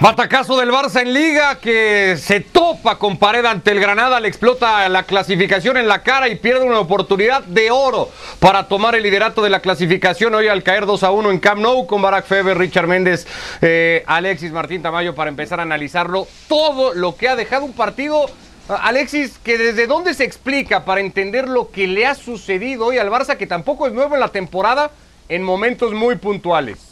Batacazo 0.00 0.56
del 0.56 0.70
Barça 0.70 1.02
en 1.02 1.12
Liga 1.12 1.58
que 1.60 2.16
se 2.16 2.40
topa 2.40 2.96
con 2.96 3.18
pared 3.18 3.44
ante 3.44 3.70
el 3.70 3.80
Granada, 3.80 4.18
le 4.18 4.28
explota 4.28 4.88
la 4.88 5.02
clasificación 5.02 5.76
en 5.76 5.88
la 5.88 6.02
cara 6.02 6.30
y 6.30 6.36
pierde 6.36 6.64
una 6.64 6.80
oportunidad 6.80 7.42
de 7.42 7.70
oro 7.70 8.08
para 8.38 8.66
tomar 8.66 8.94
el 8.94 9.02
liderato 9.02 9.42
de 9.42 9.50
la 9.50 9.60
clasificación 9.60 10.34
hoy 10.34 10.48
al 10.48 10.62
caer 10.62 10.86
2 10.86 11.02
a 11.02 11.10
1 11.10 11.30
en 11.30 11.38
Camp 11.38 11.60
Nou 11.60 11.86
con 11.86 12.00
Barack 12.00 12.24
Feber, 12.24 12.56
Richard 12.56 12.86
Méndez, 12.86 13.26
eh, 13.60 14.02
Alexis 14.06 14.52
Martín 14.52 14.80
Tamayo 14.80 15.14
para 15.14 15.28
empezar 15.28 15.60
a 15.60 15.64
analizarlo 15.64 16.26
todo 16.48 16.94
lo 16.94 17.16
que 17.16 17.28
ha 17.28 17.36
dejado 17.36 17.66
un 17.66 17.74
partido. 17.74 18.24
Alexis, 18.68 19.38
que 19.44 19.58
desde 19.58 19.86
dónde 19.86 20.14
se 20.14 20.24
explica 20.24 20.86
para 20.86 21.02
entender 21.02 21.46
lo 21.46 21.70
que 21.70 21.86
le 21.86 22.06
ha 22.06 22.14
sucedido 22.14 22.86
hoy 22.86 22.96
al 22.96 23.10
Barça, 23.10 23.36
que 23.36 23.46
tampoco 23.46 23.86
es 23.86 23.92
nuevo 23.92 24.14
en 24.14 24.20
la 24.20 24.28
temporada, 24.28 24.92
en 25.28 25.42
momentos 25.42 25.92
muy 25.92 26.16
puntuales. 26.16 26.89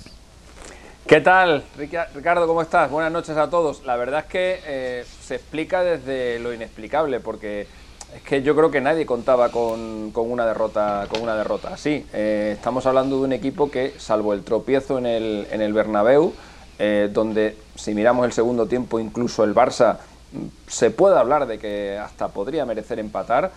¿Qué 1.09 1.23
tal, 1.23 1.65
Ricardo? 1.79 2.47
¿Cómo 2.47 2.61
estás? 2.61 2.91
Buenas 2.91 3.11
noches 3.11 3.35
a 3.39 3.49
todos. 3.49 3.83
La 3.87 3.97
verdad 3.97 4.21
es 4.21 4.27
que 4.27 4.61
eh, 4.67 5.07
se 5.23 5.37
explica 5.37 5.83
desde 5.83 6.39
lo 6.39 6.53
inexplicable, 6.53 7.19
porque 7.19 7.67
es 8.15 8.21
que 8.21 8.43
yo 8.43 8.55
creo 8.55 8.71
que 8.71 8.83
nadie 8.83 9.07
contaba 9.07 9.51
con, 9.51 10.13
una 10.15 10.45
derrota 10.45 11.07
con 11.09 11.23
una 11.23 11.35
derrota 11.35 11.73
así. 11.73 12.05
Eh, 12.13 12.53
estamos 12.55 12.85
hablando 12.85 13.17
de 13.17 13.23
un 13.23 13.33
equipo 13.33 13.71
que, 13.71 13.95
salvo 13.97 14.35
el 14.35 14.45
tropiezo 14.45 14.99
en 14.99 15.07
el, 15.07 15.47
en 15.51 15.63
el 15.63 15.73
Bernabéu, 15.73 16.35
eh, 16.79 17.09
donde 17.11 17.57
si 17.75 17.95
miramos 17.95 18.27
el 18.27 18.33
segundo 18.35 18.67
tiempo 18.67 19.01
incluso 19.01 19.45
el 19.45 19.55
Barça 19.55 19.97
mm, 20.33 20.47
se 20.67 20.91
puede 20.91 21.19
hablar 21.19 21.47
de 21.47 21.59
que 21.59 21.97
hasta 21.97 22.29
podría 22.29 22.67
merecer 22.67 22.99
empatar, 22.99 23.53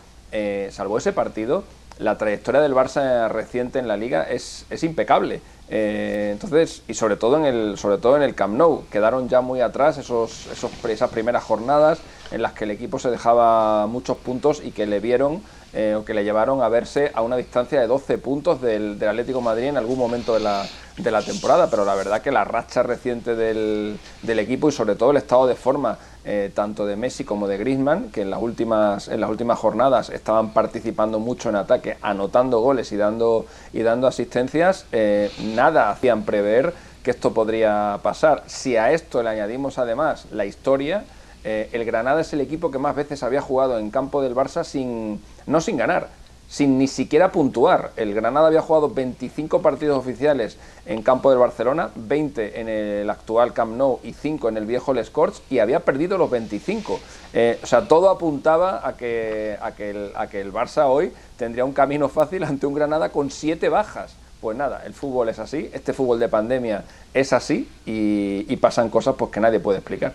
salvo 0.70 0.98
ese 0.98 1.12
partido, 1.12 1.66
la 2.02 2.18
trayectoria 2.18 2.62
del 2.62 2.73
Barça 2.73 3.30
reciente 3.30 3.80
en 3.80 3.88
la 3.88 3.96
liga 3.96 4.24
es, 4.24 4.66
es 4.70 4.84
impecable. 4.84 5.41
Eh, 5.70 6.32
entonces, 6.34 6.82
y 6.88 6.96
sobre 6.96 7.16
todo 7.16 7.38
en 7.38 7.46
el, 7.46 7.77
sobre 7.77 7.98
todo 7.98 8.18
en 8.18 8.24
el 8.24 8.35
Camp 8.35 8.55
Nou, 8.55 8.84
quedaron 8.91 9.30
ya 9.30 9.40
muy 9.41 9.62
atrás 9.62 9.98
esos, 9.98 10.48
esos, 10.52 10.72
esas 10.85 11.10
primeras 11.10 11.44
jornadas 11.44 11.99
en 12.32 12.41
las 12.41 12.54
que 12.54 12.63
el 12.63 12.71
equipo 12.71 12.99
se 12.99 13.10
dejaba 13.10 13.87
muchos 13.87 14.18
puntos 14.18 14.62
y 14.63 14.71
que 14.71 14.85
le 14.85 14.99
vieron 14.99 15.41
eh, 15.74 15.96
o 15.98 16.04
que 16.04 16.13
le 16.13 16.24
llevaron 16.24 16.62
a 16.62 16.70
verse 16.70 17.12
a 17.13 17.21
una 17.21 17.38
distancia 17.38 17.79
de 17.79 17.88
12 17.88 18.18
puntos 18.18 18.62
del, 18.62 18.99
del 18.99 19.10
Atlético 19.10 19.40
Madrid 19.40 19.68
en 19.68 19.77
algún 19.77 19.98
momento 19.98 20.34
de 20.34 20.41
la, 20.41 20.65
de 20.98 21.12
la 21.12 21.21
temporada. 21.21 21.70
Pero 21.70 21.85
la 21.85 21.96
verdad 21.96 22.21
que 22.21 22.32
la 22.32 22.43
racha 22.43 22.84
reciente 22.84 23.35
del, 23.35 23.98
del 24.21 24.40
equipo 24.40 24.68
y 24.68 24.71
sobre 24.73 24.96
todo 24.96 25.12
el 25.12 25.18
estado 25.18 25.48
de 25.48 25.55
forma 25.55 25.98
eh, 26.23 26.51
tanto 26.54 26.85
de 26.85 26.96
Messi 26.98 27.23
como 27.23 27.48
de 27.48 27.57
Griezmann, 27.57 28.12
que 28.12 28.21
en 28.21 28.29
las 28.29 28.41
últimas 28.41 29.07
en 29.07 29.21
las 29.21 29.29
últimas 29.29 29.57
jornadas 29.57 30.10
estaban 30.10 30.54
participando 30.54 31.20
mucho 31.20 31.49
en 31.49 31.55
ataque, 31.55 31.98
anotando 32.01 32.60
goles 32.60 32.91
y 32.91 32.98
dando 32.98 33.45
y 33.73 33.82
dando 33.82 34.07
asistencias, 34.07 34.85
eh, 34.91 35.32
nada 35.55 35.90
hacían 35.90 36.23
prever 36.23 36.73
que 37.01 37.12
esto 37.12 37.34
podría 37.34 37.99
pasar. 38.04 38.43
Si 38.45 38.77
a 38.77 38.91
esto 38.91 39.23
le 39.23 39.29
añadimos 39.29 39.79
además 39.79 40.27
la 40.32 40.45
historia, 40.45 41.05
eh, 41.44 41.70
el 41.72 41.86
Granada 41.86 42.22
es 42.22 42.34
el 42.34 42.42
equipo 42.42 42.72
que 42.72 42.78
más 42.78 42.96
veces 42.96 43.24
había 43.24 43.42
jugado 43.42 43.80
en 43.80 43.90
campo 43.90 44.22
del 44.22 44.36
Barça 44.36 44.64
sin 44.64 45.22
no 45.48 45.62
sin 45.62 45.78
ganar, 45.78 46.10
sin 46.52 46.78
ni 46.78 46.88
siquiera 46.88 47.32
puntuar. 47.32 47.92
El 47.96 48.14
Granada 48.14 48.48
había 48.48 48.62
jugado 48.62 48.90
25 48.90 49.62
partidos 49.62 49.98
oficiales 49.98 50.58
en 50.86 51.02
campo 51.02 51.30
del 51.30 51.40
Barcelona, 51.40 51.90
20 51.96 52.60
en 52.60 52.68
el 52.68 53.10
actual 53.10 53.54
Camp 53.54 53.76
Nou 53.76 54.00
y 54.04 54.14
5 54.14 54.50
en 54.50 54.58
el 54.58 54.66
viejo 54.66 54.94
Les 54.94 55.10
Corts 55.10 55.42
y 55.50 55.60
había 55.60 55.80
perdido 55.80 56.18
los 56.18 56.30
25. 56.30 57.00
Eh, 57.34 57.60
o 57.64 57.66
sea, 57.66 57.88
todo 57.88 58.10
apuntaba 58.10 58.86
a 58.86 58.98
que, 58.98 59.58
a, 59.62 59.72
que 59.72 59.92
el, 59.92 60.12
a 60.16 60.28
que 60.28 60.42
el 60.42 60.52
Barça 60.52 60.88
hoy 60.88 61.14
tendría 61.38 61.64
un 61.64 61.74
camino 61.74 62.10
fácil 62.10 62.44
ante 62.44 62.66
un 62.68 62.74
Granada 62.74 63.10
con 63.10 63.32
7 63.32 63.70
bajas. 63.70 64.16
Pues 64.42 64.58
nada, 64.58 64.81
el 64.86 64.94
fútbol 64.94 65.30
es 65.30 65.38
así, 65.38 65.69
este 65.72 65.94
fútbol 65.94 66.19
de 66.19 66.28
pandemia 66.28 66.84
es 67.14 67.31
así 67.31 67.69
y, 67.86 68.56
pasan 68.57 68.90
cosas 68.90 69.16
pues, 69.16 69.31
que 69.31 69.40
nadie 69.40 69.59
puede 69.59 69.78
explicar. 69.78 70.13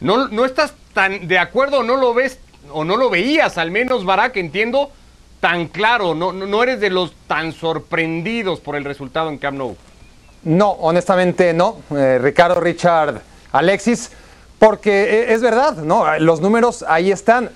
¿No, 0.00 0.28
¿No 0.28 0.44
estás 0.44 0.74
tan 0.92 1.26
de 1.26 1.38
acuerdo 1.38 1.82
no 1.82 1.96
lo 1.96 2.14
ves 2.14 2.38
o 2.72 2.84
no 2.84 2.96
lo 2.96 3.10
veías 3.10 3.58
al 3.58 3.70
menos, 3.70 4.04
Barak, 4.04 4.36
entiendo? 4.36 4.90
tan 5.44 5.68
claro, 5.68 6.14
no, 6.14 6.32
no 6.32 6.62
eres 6.62 6.80
de 6.80 6.88
los 6.88 7.12
tan 7.26 7.52
sorprendidos 7.52 8.60
por 8.60 8.76
el 8.76 8.84
resultado 8.86 9.28
en 9.28 9.36
Camp 9.36 9.58
Nou. 9.58 9.76
No, 10.42 10.70
honestamente 10.70 11.52
no, 11.52 11.82
eh, 11.94 12.18
Ricardo, 12.18 12.62
Richard, 12.62 13.20
Alexis, 13.52 14.10
porque 14.58 15.28
e, 15.28 15.34
es 15.34 15.42
verdad, 15.42 15.76
¿no? 15.76 16.18
Los 16.18 16.40
números 16.40 16.82
ahí 16.88 17.12
están. 17.12 17.50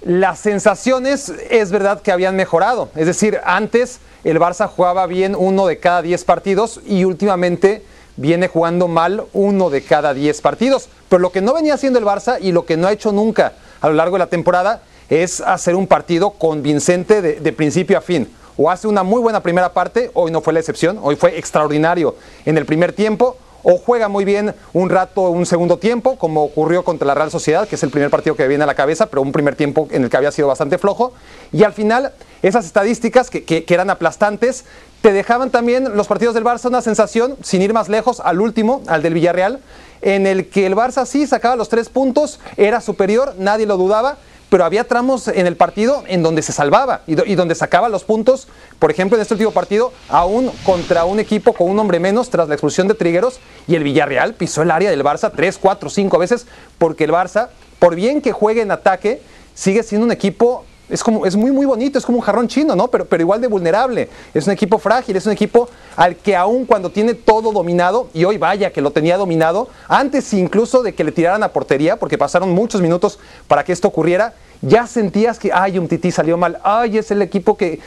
Las 0.00 0.38
sensaciones 0.38 1.28
es 1.50 1.70
verdad 1.70 2.00
que 2.00 2.12
habían 2.12 2.34
mejorado. 2.34 2.88
Es 2.96 3.04
decir, 3.04 3.38
antes 3.44 4.00
el 4.24 4.40
Barça 4.40 4.66
jugaba 4.66 5.06
bien 5.06 5.36
uno 5.36 5.66
de 5.66 5.78
cada 5.78 6.00
diez 6.00 6.24
partidos 6.24 6.80
y 6.86 7.04
últimamente 7.04 7.84
viene 8.16 8.48
jugando 8.48 8.88
mal 8.88 9.24
uno 9.32 9.70
de 9.70 9.82
cada 9.82 10.14
diez 10.14 10.40
partidos. 10.40 10.88
Pero 11.08 11.20
lo 11.20 11.32
que 11.32 11.40
no 11.40 11.54
venía 11.54 11.74
haciendo 11.74 11.98
el 11.98 12.04
Barça 12.04 12.38
y 12.40 12.52
lo 12.52 12.64
que 12.64 12.76
no 12.76 12.86
ha 12.86 12.92
hecho 12.92 13.12
nunca 13.12 13.54
a 13.80 13.88
lo 13.88 13.94
largo 13.94 14.16
de 14.16 14.20
la 14.20 14.28
temporada 14.28 14.82
es 15.08 15.40
hacer 15.40 15.76
un 15.76 15.86
partido 15.86 16.30
convincente 16.30 17.20
de, 17.22 17.52
principio 17.52 17.98
a 17.98 18.00
fin. 18.00 18.28
O 18.56 18.70
hace 18.70 18.86
una 18.86 19.02
muy 19.02 19.20
buena 19.20 19.42
primera 19.42 19.72
parte, 19.72 20.10
hoy 20.14 20.30
no 20.30 20.40
fue 20.40 20.52
la 20.52 20.60
excepción, 20.60 20.98
hoy 21.02 21.16
fue 21.16 21.38
extraordinario 21.38 22.16
en 22.44 22.56
el 22.56 22.66
primer 22.66 22.92
tiempo, 22.92 23.36
o 23.64 23.78
juega 23.78 24.08
muy 24.08 24.24
bien 24.24 24.54
un 24.74 24.90
rato, 24.90 25.22
un 25.22 25.46
segundo 25.46 25.78
tiempo, 25.78 26.16
como 26.16 26.44
ocurrió 26.44 26.84
contra 26.84 27.06
la 27.06 27.14
Real 27.14 27.30
Sociedad, 27.30 27.66
que 27.66 27.76
es 27.76 27.82
el 27.82 27.90
primer 27.90 28.10
partido 28.10 28.36
que 28.36 28.46
viene 28.46 28.62
a 28.62 28.66
la 28.66 28.74
cabeza, 28.74 29.06
pero 29.06 29.22
un 29.22 29.32
primer 29.32 29.56
tiempo 29.56 29.88
en 29.90 30.04
el 30.04 30.10
que 30.10 30.16
había 30.16 30.30
sido 30.30 30.48
bastante 30.48 30.78
flojo. 30.78 31.12
Y 31.50 31.64
al 31.64 31.72
final, 31.72 32.12
esas 32.42 32.66
estadísticas 32.66 33.30
que, 33.30 33.44
que, 33.44 33.64
eran 33.68 33.88
aplastantes, 33.88 34.66
te 35.04 35.12
dejaban 35.12 35.50
también 35.50 35.98
los 35.98 36.06
partidos 36.06 36.34
del 36.34 36.44
Barça 36.44 36.64
una 36.64 36.80
sensación, 36.80 37.36
sin 37.42 37.60
ir 37.60 37.74
más 37.74 37.90
lejos, 37.90 38.20
al 38.20 38.40
último, 38.40 38.80
al 38.86 39.02
del 39.02 39.12
Villarreal, 39.12 39.60
en 40.00 40.26
el 40.26 40.48
que 40.48 40.64
el 40.64 40.74
Barça 40.74 41.04
sí 41.04 41.26
sacaba 41.26 41.56
los 41.56 41.68
tres 41.68 41.90
puntos, 41.90 42.40
era 42.56 42.80
superior, 42.80 43.34
nadie 43.36 43.66
lo 43.66 43.76
dudaba, 43.76 44.16
pero 44.48 44.64
había 44.64 44.84
tramos 44.84 45.28
en 45.28 45.46
el 45.46 45.58
partido 45.58 46.04
en 46.06 46.22
donde 46.22 46.40
se 46.40 46.52
salvaba 46.52 47.02
y, 47.06 47.34
donde 47.34 47.54
sacaba 47.54 47.90
los 47.90 48.02
puntos, 48.02 48.48
por 48.78 48.90
ejemplo, 48.90 49.18
en 49.18 49.20
este 49.20 49.34
último 49.34 49.50
partido, 49.50 49.92
aún 50.08 50.50
contra 50.64 51.04
un 51.04 51.20
equipo 51.20 51.52
con 51.52 51.68
un 51.68 51.78
hombre 51.78 52.00
menos 52.00 52.30
tras 52.30 52.48
la 52.48 52.54
expulsión 52.54 52.88
de 52.88 52.94
Trigueros 52.94 53.40
y 53.66 53.74
el 53.74 53.84
Villarreal 53.84 54.32
pisó 54.32 54.62
el 54.62 54.70
área 54.70 54.88
del 54.88 55.04
Barça 55.04 55.30
tres, 55.36 55.58
cuatro, 55.60 55.90
cinco 55.90 56.16
veces, 56.16 56.46
porque 56.78 57.04
el 57.04 57.12
Barça, 57.12 57.48
por 57.78 57.94
bien 57.94 58.22
que 58.22 58.32
juegue 58.32 58.62
en 58.62 58.70
ataque, 58.70 59.20
sigue 59.52 59.82
siendo 59.82 60.06
un 60.06 60.12
equipo 60.12 60.64
es, 60.88 61.02
como, 61.02 61.24
es 61.26 61.36
muy, 61.36 61.50
muy 61.50 61.66
bonito, 61.66 61.98
es 61.98 62.04
como 62.04 62.18
un 62.18 62.24
jarrón 62.24 62.48
chino, 62.48 62.76
¿no? 62.76 62.88
Pero, 62.88 63.06
pero 63.06 63.22
igual 63.22 63.40
de 63.40 63.46
vulnerable. 63.46 64.08
Es 64.34 64.46
un 64.46 64.52
equipo 64.52 64.78
frágil, 64.78 65.16
es 65.16 65.26
un 65.26 65.32
equipo 65.32 65.68
al 65.96 66.16
que 66.16 66.36
aún 66.36 66.66
cuando 66.66 66.90
tiene 66.90 67.14
todo 67.14 67.52
dominado, 67.52 68.08
y 68.12 68.24
hoy 68.24 68.38
vaya 68.38 68.70
que 68.70 68.80
lo 68.80 68.90
tenía 68.90 69.16
dominado, 69.16 69.68
antes 69.88 70.32
incluso 70.34 70.82
de 70.82 70.94
que 70.94 71.04
le 71.04 71.12
tiraran 71.12 71.42
a 71.42 71.48
portería, 71.48 71.96
porque 71.96 72.18
pasaron 72.18 72.50
muchos 72.50 72.80
minutos 72.80 73.18
para 73.48 73.64
que 73.64 73.72
esto 73.72 73.88
ocurriera, 73.88 74.34
ya 74.60 74.86
sentías 74.86 75.38
que, 75.38 75.50
ay, 75.52 75.78
un 75.78 75.88
tití 75.88 76.10
salió 76.10 76.36
mal, 76.36 76.58
ay, 76.64 76.98
es 76.98 77.10
el 77.10 77.22
equipo 77.22 77.56
que, 77.56 77.80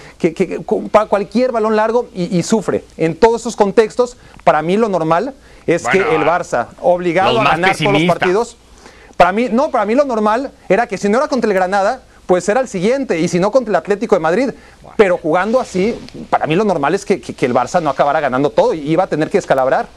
para 0.92 1.08
cualquier 1.08 1.52
balón 1.52 1.76
largo 1.76 2.08
y, 2.14 2.42
sufre. 2.44 2.84
En 2.98 3.16
todos 3.16 3.42
esos 3.42 3.56
contextos, 3.56 4.18
para 4.44 4.62
mí 4.62 4.78
lo 4.78 4.90
normal 4.90 5.34
es 5.66 5.88
que 5.88 5.98
el 5.98 6.24
Barça, 6.24 6.68
obligado 6.82 7.42
a 7.42 7.44
ganar 7.44 7.76
todos 7.76 7.94
los 7.94 8.04
partidos, 8.04 8.58
para 9.18 9.32
mí, 9.32 9.50
no, 9.52 9.72
para 9.72 9.86
mí 9.86 9.96
lo 9.96 10.06
normal 10.06 10.52
era 10.70 10.86
que 10.86 10.98
si 10.98 11.10
no 11.10 11.18
era 11.18 11.28
contra 11.28 11.50
el 11.50 11.56
Granada, 11.56 12.02
pues 12.28 12.48
era 12.50 12.60
el 12.60 12.68
siguiente, 12.68 13.20
y 13.20 13.28
si 13.30 13.40
no 13.40 13.52
contra 13.52 13.72
el 13.72 13.76
Atlético 13.78 14.16
de 14.16 14.20
Madrid. 14.20 14.50
Pero 14.98 15.18
jugando 15.18 15.60
así, 15.60 15.98
para 16.30 16.46
mí 16.46 16.56
lo 16.56 16.66
normal 16.66 16.94
es 16.94 17.06
que, 17.06 17.16
el 17.16 17.54
Barça 17.54 17.82
no 17.82 17.90
acabara 17.90 18.20
ganando 18.20 18.50
todo 18.50 18.74
y 18.74 18.80
iba 18.80 19.06
a 19.06 19.08
tener 19.08 19.30
que 19.30 19.38
escalabrar. 19.38 19.88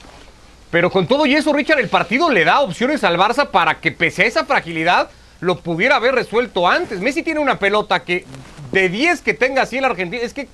Pero 0.71 0.91
con 0.91 1.09
todo 1.09 1.27
y 1.27 1.35
eso, 1.35 1.53
Richard, 1.53 1.81
el 1.81 1.89
partido 1.89 2.31
le 2.31 2.45
da 2.45 2.61
opciones 2.61 3.03
al 3.03 3.19
Barça 3.19 3.51
para 3.51 3.81
que 3.81 3.91
pese 3.91 4.23
a 4.23 4.27
esa 4.27 4.45
fragilidad 4.45 5.11
lo 5.41 5.57
pudiera 5.57 5.97
haber 5.97 6.15
resuelto 6.15 6.69
antes. 6.69 7.01
Messi 7.01 7.25
tiene 7.25 7.41
una 7.41 7.59
pelota 7.59 8.05
que 8.05 8.25
de 8.71 8.89
10 8.89 9.23
que 9.23 9.35
tenga 9.35 9.63
así 9.63 9.79
el 9.79 9.85
Argentina, 9.85 10.23
es 10.23 10.33
que 10.33 10.47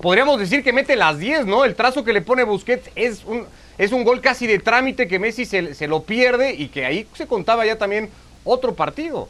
podríamos 0.00 0.38
decir 0.38 0.62
que 0.62 0.72
mete 0.72 0.94
las 0.94 1.18
10, 1.18 1.46
¿no? 1.46 1.64
El 1.64 1.74
trazo 1.74 2.04
que 2.04 2.12
le 2.12 2.22
pone 2.22 2.44
Busquets 2.44 2.90
es 2.94 3.24
un, 3.24 3.46
es 3.78 3.90
un 3.90 4.04
gol 4.04 4.20
casi 4.20 4.46
de 4.46 4.60
trámite 4.60 5.08
que 5.08 5.18
Messi 5.18 5.44
se 5.46 5.88
lo 5.88 6.04
pierde 6.04 6.54
y 6.54 6.68
que 6.68 6.84
ahí 6.84 7.08
se 7.14 7.26
contaba 7.26 7.66
ya 7.66 7.76
también 7.76 8.10
otro 8.44 8.74
partido. 8.74 9.28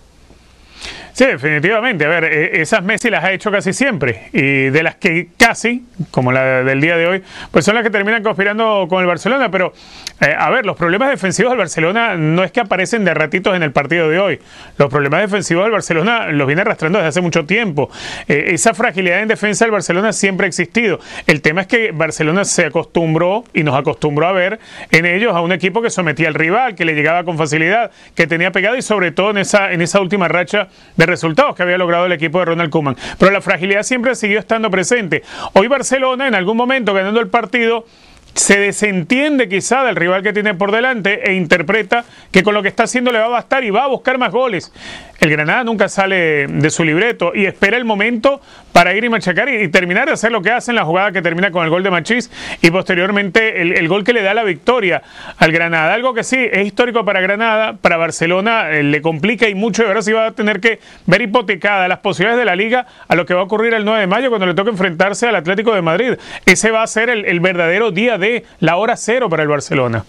Sí, 1.13 1.27
definitivamente. 1.27 2.07
A 2.07 2.09
ver, 2.09 2.25
e, 2.25 2.63
esas 2.63 2.83
Messi 2.83 3.11
las 3.11 3.23
ha 3.23 3.33
hecho 3.33 3.51
casi 3.51 3.73
siempre. 3.73 4.31
Y 4.33 4.71
de 4.71 4.83
las 4.83 4.97
que 4.97 5.29
casi, 5.37 5.85
como 6.11 6.33
la 6.33 6.63
del 6.65 6.81
día 6.81 6.97
de 6.97 7.07
hoy, 7.07 7.23
pues 7.51 7.65
son 7.65 7.75
las 7.75 7.85
que 7.85 7.91
terminan 7.91 8.23
conspirando 8.23 8.87
con 8.89 9.01
el 9.03 9.07
Barcelona. 9.07 9.51
Pero, 9.51 9.75
eh, 10.21 10.35
a 10.37 10.49
ver, 10.51 10.65
los 10.65 10.77
problemas 10.77 11.11
defensivos 11.11 11.53
del 11.53 11.59
Barcelona 11.59 12.17
no 12.17 12.45
es 12.45 12.51
que 12.51 12.61
aparecen 12.61 13.05
de 13.05 13.13
ratitos 13.13 13.55
en 13.55 13.63
el 13.63 13.73
partido 13.73 14.09
de 14.09 14.19
hoy. 14.19 14.41
Los 14.79 14.89
problemas 14.89 15.21
defensivos 15.21 15.65
del 15.65 15.73
Barcelona 15.73 16.29
los 16.29 16.47
viene 16.47 16.63
arrastrando 16.63 16.99
desde 16.99 17.09
hace 17.09 17.21
mucho 17.21 17.45
tiempo. 17.45 17.91
Eh, 18.27 18.47
esa 18.49 18.73
fragilidad 18.73 19.21
en 19.21 19.29
defensa 19.29 19.67
del 19.67 19.73
Barcelona 19.73 20.15
siempre 20.15 20.47
ha 20.47 20.49
existido. 20.49 20.99
El 21.27 21.43
tema 21.43 21.63
es 21.63 21.67
que 21.67 21.93
Barcelona 21.93 22.47
se 22.47 22.65
acostumbró 22.65 23.45
y 23.53 23.65
nos 23.65 23.79
acostumbró 23.79 24.29
a 24.29 24.33
ver 24.33 24.61
en 24.91 25.05
ellos 25.05 25.35
a 25.35 25.43
un 25.43 25.53
equipo 25.53 25.83
que 25.83 25.91
sometía 25.91 26.29
al 26.29 26.35
rival, 26.35 26.75
que 26.75 26.87
le 26.87 26.95
llegaba 26.95 27.25
con 27.25 27.37
facilidad, 27.37 27.91
que 28.15 28.27
tenía 28.27 28.51
pegado 28.51 28.77
y 28.77 28.83
sobre 28.83 29.11
todo 29.13 29.31
en 29.31 29.39
esa, 29.39 29.73
en 29.73 29.83
esa 29.83 30.01
última 30.01 30.29
racha 30.29 30.69
resultados 31.07 31.55
que 31.55 31.63
había 31.63 31.79
logrado 31.79 32.07
el 32.07 32.13
equipo 32.13 32.39
de 32.39 32.47
Ronald 32.47 32.71
Koeman. 32.71 32.97
Pero 33.19 33.33
la 33.33 33.41
fragilidad 33.41 33.83
siempre 33.83 34.15
seguido 34.15 34.41
estando 34.41 34.71
presente. 34.71 35.23
Hoy 35.55 35.69
Barcelona, 35.69 36.29
en 36.29 36.35
algún 36.35 36.57
momento 36.57 36.95
ganando 36.95 37.21
el 37.21 37.29
partido, 37.29 37.87
se 38.35 38.59
desentiende 38.59 39.49
quizá 39.49 39.85
del 39.85 39.97
rival 39.97 40.23
que 40.23 40.33
tiene 40.33 40.55
por 40.55 40.73
delante 40.73 41.31
e 41.31 41.35
interpreta 41.35 42.05
que 42.31 42.43
con 42.43 42.55
lo 42.55 42.63
que 42.63 42.69
está 42.69 42.85
haciendo 42.85 43.13
le 43.13 43.19
va 43.19 43.27
a 43.27 43.29
bastar 43.29 43.65
y 43.65 43.71
va 43.71 43.85
a 43.85 43.89
buscar 43.89 44.19
más 44.19 44.33
goles. 44.33 44.73
El 45.21 45.31
Granada 45.31 45.63
nunca 45.63 45.89
sale 45.89 46.49
de 46.49 46.71
su 46.71 46.83
libreto 46.83 47.31
y 47.33 47.47
espera 47.47 47.77
el 47.77 47.85
momento 47.85 48.41
para 48.73 48.93
ir 48.95 49.05
y 49.05 49.09
machacar 49.09 49.49
y, 49.49 49.69
terminar 49.69 50.07
de 50.07 50.15
hacer 50.15 50.33
lo 50.33 50.43
que 50.43 50.51
hace 50.51 50.73
en 50.73 50.75
la 50.75 50.85
jugada 50.85 51.13
que 51.13 51.23
termina 51.23 51.53
con 51.53 51.63
el 51.63 51.71
gol 51.71 51.85
de 51.85 51.91
Machís 51.91 52.29
y 52.61 52.71
posteriormente 52.73 53.61
el, 53.61 53.87
gol 53.87 54.03
que 54.03 54.13
le 54.13 54.23
da 54.23 54.35
la 54.35 54.43
victoria 54.43 55.03
al 55.37 55.53
Granada. 55.53 55.95
Algo 55.95 56.13
que 56.15 56.25
sí 56.25 56.39
es 56.51 56.67
histórico 56.67 57.05
para 57.05 57.21
Granada, 57.21 57.75
para 57.75 57.99
Barcelona 57.99 58.71
eh, 58.71 58.83
le 58.83 59.01
complica 59.01 59.49
y 59.49 59.55
mucho 59.55 59.85
y 59.85 59.87
ahora 59.87 60.03
sí 60.03 60.13
va 60.13 60.27
a 60.27 60.33
tener 60.33 60.61
que 60.61 60.81
ver 61.07 61.23
hipotecada 61.23 61.87
las 61.87 62.01
posibilidades 62.01 62.41
de 62.41 62.47
la 62.47 62.57
liga 62.57 62.87
a 63.07 63.15
lo 63.15 63.25
que 63.25 63.35
va 63.35 63.43
a 63.43 63.45
ocurrir 63.45 63.75
el 63.75 63.85
9 63.85 64.01
de 64.01 64.07
mayo 64.09 64.29
cuando 64.29 64.47
le 64.47 64.55
toque 64.55 64.71
enfrentarse 64.71 65.29
al 65.29 65.37
Atlético 65.37 65.73
de 65.73 65.83
Madrid. 65.83 66.15
Ese 66.47 66.73
va 66.73 66.83
a 66.83 66.87
ser 66.89 67.11
el, 67.11 67.27
el 67.27 67.39
verdadero 67.39 67.93
día 67.93 68.19
de 68.19 68.22
la 68.61 68.77
hora 68.77 68.97
cero 68.97 69.29
para 69.29 69.43
el 69.43 69.49
Barcelona. 69.49 70.05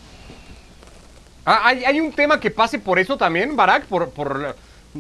Ah, 1.45 1.67
¿hay, 1.67 1.99
un 1.99 2.13
tema 2.13 2.39
que 2.39 2.51
pase 2.51 2.79
por 2.79 2.99
eso 2.99 3.17
también, 3.17 3.55
Barak, 3.55 3.85
por, 3.85 4.09
por 4.11 4.55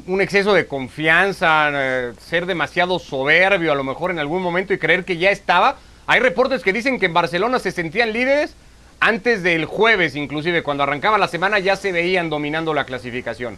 un 0.07 0.21
exceso 0.21 0.53
de 0.53 0.67
confianza, 0.67 1.69
eh, 1.71 2.13
ser 2.19 2.45
demasiado 2.45 2.99
soberbio 2.99 3.71
a 3.71 3.75
lo 3.75 3.83
mejor 3.83 4.11
en 4.11 4.19
algún 4.19 4.41
momento 4.41 4.73
y 4.73 4.77
creer 4.77 5.05
que 5.05 5.17
ya 5.17 5.31
estaba. 5.31 5.77
Hay 6.05 6.19
reportes 6.19 6.63
que 6.63 6.73
dicen 6.73 6.99
que 6.99 7.05
en 7.05 7.13
Barcelona 7.13 7.59
se 7.59 7.71
sentían 7.71 8.11
líderes 8.11 8.55
antes 8.99 9.43
del 9.43 9.65
jueves, 9.65 10.15
inclusive 10.15 10.63
cuando 10.63 10.83
arrancaba 10.83 11.17
la 11.17 11.27
semana 11.27 11.59
ya 11.59 11.75
se 11.75 11.91
veían 11.91 12.29
dominando 12.29 12.73
la 12.73 12.85
clasificación. 12.85 13.57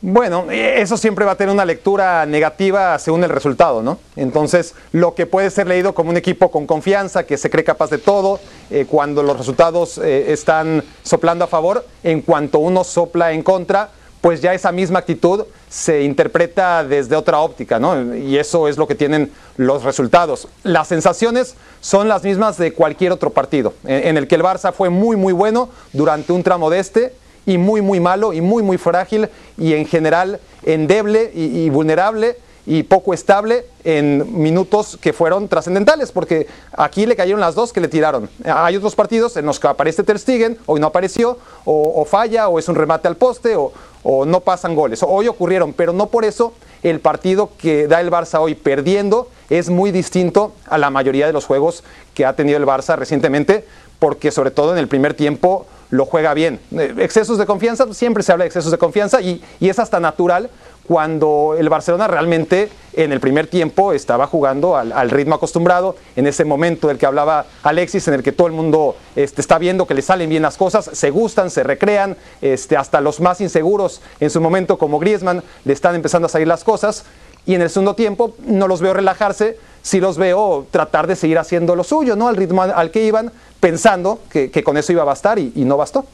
Bueno, 0.00 0.46
e, 0.50 0.80
eso 0.80 0.96
siempre 0.96 1.24
va 1.24 1.32
a 1.32 1.34
tener 1.34 1.52
una 1.52 1.64
lectura 1.64 2.24
negativa 2.24 2.98
según 2.98 3.24
el 3.24 3.30
resultado, 3.30 3.82
¿no? 3.82 3.98
Entonces, 4.14 4.74
lo 4.92 5.14
que 5.14 5.26
puede 5.26 5.50
ser 5.50 5.66
leído 5.66 5.92
como 5.92 6.10
un 6.10 6.16
equipo 6.16 6.50
con 6.50 6.66
confianza, 6.66 7.24
que 7.24 7.36
se 7.36 7.50
cree 7.50 7.64
capaz 7.64 7.90
de 7.90 7.98
todo, 7.98 8.38
eh, 8.70 8.86
cuando 8.88 9.24
los 9.24 9.36
resultados 9.36 9.98
eh, 9.98 10.32
están 10.32 10.84
soplando 11.02 11.44
a 11.44 11.48
favor, 11.48 11.84
en 12.04 12.22
cuanto 12.22 12.60
uno 12.60 12.84
sopla 12.84 13.32
en 13.32 13.42
contra, 13.42 13.90
pues 14.20 14.40
ya 14.40 14.54
esa 14.54 14.70
misma 14.70 15.00
actitud 15.00 15.44
se 15.68 16.02
interpreta 16.02 16.84
desde 16.84 17.16
otra 17.16 17.40
óptica, 17.40 17.78
¿no? 17.80 18.14
Y 18.16 18.36
eso 18.38 18.68
es 18.68 18.76
lo 18.76 18.86
que 18.86 18.94
tienen 18.94 19.32
los 19.56 19.82
resultados. 19.82 20.48
Las 20.62 20.88
sensaciones 20.88 21.54
son 21.80 22.08
las 22.08 22.22
mismas 22.22 22.56
de 22.56 22.72
cualquier 22.72 23.12
otro 23.12 23.30
partido, 23.30 23.74
en, 23.84 24.16
el 24.16 24.26
que 24.26 24.34
el 24.36 24.42
Barça 24.42 24.72
fue 24.72 24.90
muy, 24.90 25.16
muy 25.16 25.32
bueno 25.32 25.68
durante 25.92 26.32
un 26.32 26.42
tramo 26.42 26.70
de 26.70 26.80
este 26.80 27.14
y 27.48 27.58
muy, 27.58 27.80
muy 27.80 27.98
malo 27.98 28.32
y 28.32 28.40
muy, 28.40 28.62
muy 28.62 28.78
frágil 28.78 29.28
y 29.56 29.72
en 29.72 29.86
general 29.86 30.38
endeble 30.64 31.32
y 31.34 31.68
vulnerable 31.70 32.36
y 32.68 32.82
poco 32.82 33.14
estable 33.14 33.64
en 33.82 34.42
minutos 34.42 34.98
que 35.00 35.14
fueron 35.14 35.48
trascendentales, 35.48 36.12
porque 36.12 36.46
aquí 36.76 37.06
le 37.06 37.16
cayeron 37.16 37.40
las 37.40 37.54
dos 37.54 37.72
que 37.72 37.80
le 37.80 37.88
tiraron. 37.88 38.28
Hay 38.44 38.76
otros 38.76 38.94
partidos 38.94 39.38
en 39.38 39.46
los 39.46 39.58
que 39.58 39.68
aparece 39.68 40.02
Ter 40.02 40.18
Stegen, 40.18 40.58
hoy 40.66 40.78
no 40.78 40.88
apareció, 40.88 41.38
o, 41.64 42.04
falla, 42.04 42.48
o 42.48 42.58
es 42.58 42.68
un 42.68 42.74
remate 42.74 43.08
al 43.08 43.16
poste, 43.16 43.56
o, 43.56 43.72
o 44.02 44.26
no 44.26 44.40
pasan 44.40 44.74
goles. 44.74 45.02
Hoy 45.02 45.28
ocurrieron, 45.28 45.72
pero 45.72 45.94
no 45.94 46.08
por 46.08 46.26
eso 46.26 46.52
el 46.82 47.00
partido 47.00 47.50
que 47.56 47.88
da 47.88 48.02
el 48.02 48.10
Barça 48.10 48.38
hoy 48.38 48.54
perdiendo 48.54 49.28
es 49.48 49.70
muy 49.70 49.90
distinto 49.90 50.52
a 50.66 50.76
la 50.76 50.90
mayoría 50.90 51.26
de 51.26 51.32
los 51.32 51.46
juegos 51.46 51.84
que 52.12 52.26
ha 52.26 52.36
tenido 52.36 52.58
el 52.58 52.66
Barça 52.66 52.96
recientemente, 52.96 53.64
porque 53.98 54.30
sobre 54.30 54.50
todo 54.50 54.72
en 54.72 54.78
el 54.78 54.88
primer 54.88 55.14
tiempo 55.14 55.66
lo 55.90 56.06
juega 56.06 56.34
bien. 56.34 56.60
Eh, 56.72 56.94
excesos 56.98 57.38
de 57.38 57.46
confianza, 57.46 57.92
siempre 57.92 58.22
se 58.22 58.32
habla 58.32 58.44
de 58.44 58.48
excesos 58.48 58.70
de 58.70 58.78
confianza 58.78 59.20
y, 59.20 59.42
y 59.60 59.68
es 59.68 59.78
hasta 59.78 60.00
natural 60.00 60.50
cuando 60.88 61.54
el 61.58 61.68
Barcelona 61.68 62.08
realmente 62.08 62.70
en 62.94 63.12
el 63.12 63.20
primer 63.20 63.46
tiempo 63.46 63.92
estaba 63.92 64.26
jugando 64.26 64.74
al, 64.74 65.10
ritmo 65.10 65.34
acostumbrado, 65.34 65.96
en 66.16 66.26
ese 66.26 66.46
momento 66.46 66.88
del 66.88 66.96
que 66.96 67.04
hablaba 67.04 67.44
Alexis, 67.62 68.08
en 68.08 68.14
el 68.14 68.22
que 68.22 68.32
todo 68.32 68.46
el 68.46 68.54
mundo 68.54 68.96
este, 69.14 69.42
está 69.42 69.58
viendo 69.58 69.86
que 69.86 69.92
le 69.92 70.00
salen 70.00 70.30
bien 70.30 70.42
las 70.42 70.56
cosas, 70.56 70.90
se 70.90 71.10
gustan, 71.10 71.50
se 71.50 71.62
recrean, 71.62 72.16
este, 72.40 72.76
hasta 72.78 73.02
los 73.02 73.20
más 73.20 73.42
inseguros 73.42 74.00
en 74.18 74.30
su 74.30 74.40
momento 74.40 74.78
como 74.78 74.98
Griezmann 74.98 75.42
le 75.66 75.74
están 75.74 75.94
empezando 75.94 76.24
a 76.26 76.28
salir 76.30 76.48
las 76.48 76.64
cosas, 76.64 77.04
y 77.44 77.54
en 77.54 77.62
el 77.62 77.70
segundo 77.70 77.94
tiempo 77.94 78.34
no 78.46 78.66
los 78.66 78.80
veo 78.80 78.94
relajarse, 78.94 79.58
sí 79.82 80.00
los 80.00 80.18
veo 80.18 80.66
tratar 80.70 81.06
de 81.06 81.16
seguir 81.16 81.38
haciendo 81.38 81.76
lo 81.76 81.84
suyo, 81.84 82.16
¿no? 82.16 82.28
al 82.28 82.36
ritmo 82.36 82.62
al 82.62 82.90
que 82.90 83.04
iban, 83.04 83.32
pensando 83.60 84.20
que, 84.30 84.50
con 84.62 84.76
eso 84.76 84.92
iba 84.92 85.02
a 85.02 85.06
bastar 85.06 85.38
y 85.38 85.52
no 85.56 85.76
bastó. 85.76 86.06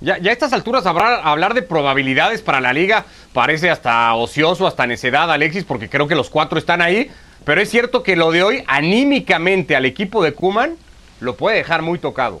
Ya, 0.00 0.14
a 0.14 0.32
estas 0.32 0.52
alturas 0.52 0.86
hablar 0.86 1.54
de 1.54 1.62
probabilidades 1.62 2.40
para 2.40 2.60
la 2.60 2.72
liga 2.72 3.04
parece 3.32 3.68
hasta 3.68 4.14
ocioso, 4.14 4.66
hasta 4.66 4.86
necedad, 4.86 5.30
Alexis, 5.30 5.64
porque 5.64 5.88
creo 5.88 6.06
que 6.06 6.14
los 6.14 6.30
cuatro 6.30 6.58
están 6.58 6.80
ahí. 6.80 7.10
Pero 7.44 7.60
es 7.60 7.70
cierto 7.70 8.02
que 8.02 8.14
lo 8.14 8.30
de 8.30 8.42
hoy, 8.42 8.64
anímicamente 8.66 9.74
al 9.74 9.86
equipo 9.86 10.22
de 10.22 10.34
Kuman, 10.34 10.76
lo 11.20 11.34
puede 11.34 11.56
dejar 11.56 11.82
muy 11.82 11.98
tocado. 11.98 12.40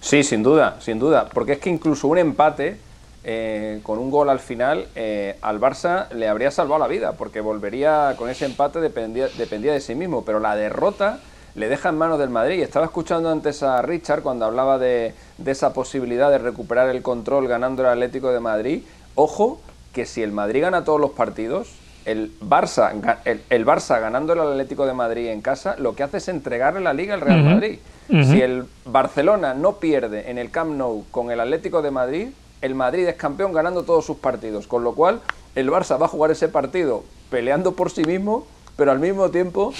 Sí, 0.00 0.24
sin 0.24 0.42
duda, 0.42 0.78
sin 0.80 0.98
duda. 0.98 1.28
Porque 1.32 1.52
es 1.52 1.58
que 1.58 1.70
incluso 1.70 2.08
un 2.08 2.18
empate 2.18 2.78
eh, 3.26 3.80
con 3.82 3.98
un 3.98 4.10
gol 4.10 4.28
al 4.28 4.38
final 4.38 4.86
eh, 4.94 5.38
al 5.40 5.58
Barça 5.58 6.10
le 6.10 6.28
habría 6.28 6.50
salvado 6.50 6.78
la 6.78 6.88
vida, 6.88 7.12
porque 7.12 7.40
volvería 7.40 8.14
con 8.18 8.28
ese 8.28 8.44
empate, 8.44 8.80
dependía, 8.80 9.28
dependía 9.38 9.72
de 9.72 9.80
sí 9.80 9.94
mismo. 9.94 10.24
Pero 10.24 10.40
la 10.40 10.54
derrota 10.56 11.20
le 11.54 11.68
deja 11.68 11.88
en 11.88 11.96
manos 11.96 12.18
del 12.18 12.30
Madrid. 12.30 12.62
Estaba 12.62 12.86
escuchando 12.86 13.30
antes 13.30 13.62
a 13.62 13.80
Richard 13.82 14.22
cuando 14.22 14.44
hablaba 14.44 14.78
de, 14.78 15.14
esa 15.46 15.72
posibilidad 15.72 16.30
de 16.30 16.38
recuperar 16.38 16.88
el 16.90 17.02
control 17.02 17.48
ganando 17.48 17.82
el 17.82 17.88
Atlético 17.88 18.30
de 18.30 18.40
Madrid. 18.40 18.82
Ojo, 19.14 19.60
que 19.92 20.04
si 20.04 20.22
el 20.22 20.32
Madrid 20.32 20.62
gana 20.62 20.84
todos 20.84 21.00
los 21.00 21.12
partidos, 21.12 21.72
el 22.04 22.32
Barça, 22.40 23.18
el, 23.24 23.66
Barça 23.66 24.00
ganando 24.00 24.34
el 24.34 24.40
Atlético 24.40 24.84
de 24.84 24.92
Madrid 24.92 25.28
en 25.28 25.40
casa, 25.40 25.76
lo 25.78 25.94
que 25.94 26.02
hace 26.02 26.18
es 26.18 26.28
entregarle 26.28 26.80
la 26.80 26.92
liga 26.92 27.14
al 27.14 27.20
Real 27.22 27.42
Madrid. 27.42 27.78
Si 28.08 28.42
el 28.42 28.64
Barcelona 28.84 29.54
no 29.54 29.76
pierde 29.76 30.30
en 30.30 30.36
el 30.36 30.50
Camp 30.50 30.76
Nou 30.76 31.04
con 31.10 31.30
el 31.30 31.40
Atlético 31.40 31.80
de 31.80 31.90
Madrid, 31.90 32.28
el 32.60 32.74
Madrid 32.74 33.06
es 33.06 33.16
campeón 33.16 33.52
ganando 33.52 33.84
todos 33.84 34.04
sus 34.04 34.18
partidos. 34.18 34.66
Con 34.66 34.84
lo 34.84 34.94
cual, 34.94 35.20
el 35.54 35.70
Barça 35.70 36.00
va 36.00 36.06
a 36.06 36.08
jugar 36.08 36.30
ese 36.30 36.48
partido 36.48 37.04
peleando 37.30 37.72
por 37.72 37.90
sí 37.90 38.04
mismo, 38.04 38.46
pero 38.76 38.90
al 38.90 38.98
mismo 38.98 39.30
tiempo 39.30 39.72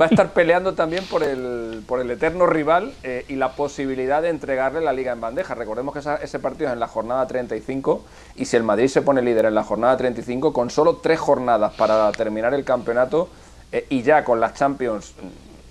va 0.00 0.06
a 0.06 0.08
estar 0.08 0.32
peleando 0.34 0.74
también 0.74 1.04
por 1.06 1.22
el, 1.22 1.82
por 1.86 2.00
el 2.00 2.10
eterno 2.10 2.46
rival 2.46 2.92
eh, 3.02 3.24
y 3.28 3.36
la 3.36 3.52
posibilidad 3.52 4.22
de 4.22 4.28
entregarle 4.28 4.80
la 4.80 4.92
liga 4.92 5.12
en 5.12 5.20
bandeja. 5.20 5.54
Recordemos 5.54 5.94
que 5.94 6.00
ese 6.22 6.38
partido 6.38 6.68
es 6.68 6.74
en 6.74 6.80
la 6.80 6.88
jornada 6.88 7.26
35 7.26 8.02
y 8.36 8.44
si 8.44 8.56
el 8.56 8.62
Madrid 8.62 8.88
se 8.88 9.02
pone 9.02 9.22
líder 9.22 9.46
en 9.46 9.54
la 9.54 9.64
jornada 9.64 9.96
35 9.96 10.52
con 10.52 10.70
solo 10.70 10.96
tres 10.96 11.18
jornadas 11.18 11.74
para 11.74 12.10
terminar 12.12 12.54
el 12.54 12.64
campeonato 12.64 13.28
eh, 13.70 13.86
y 13.88 14.02
ya 14.02 14.24
con 14.24 14.40
las 14.40 14.54
Champions 14.54 15.14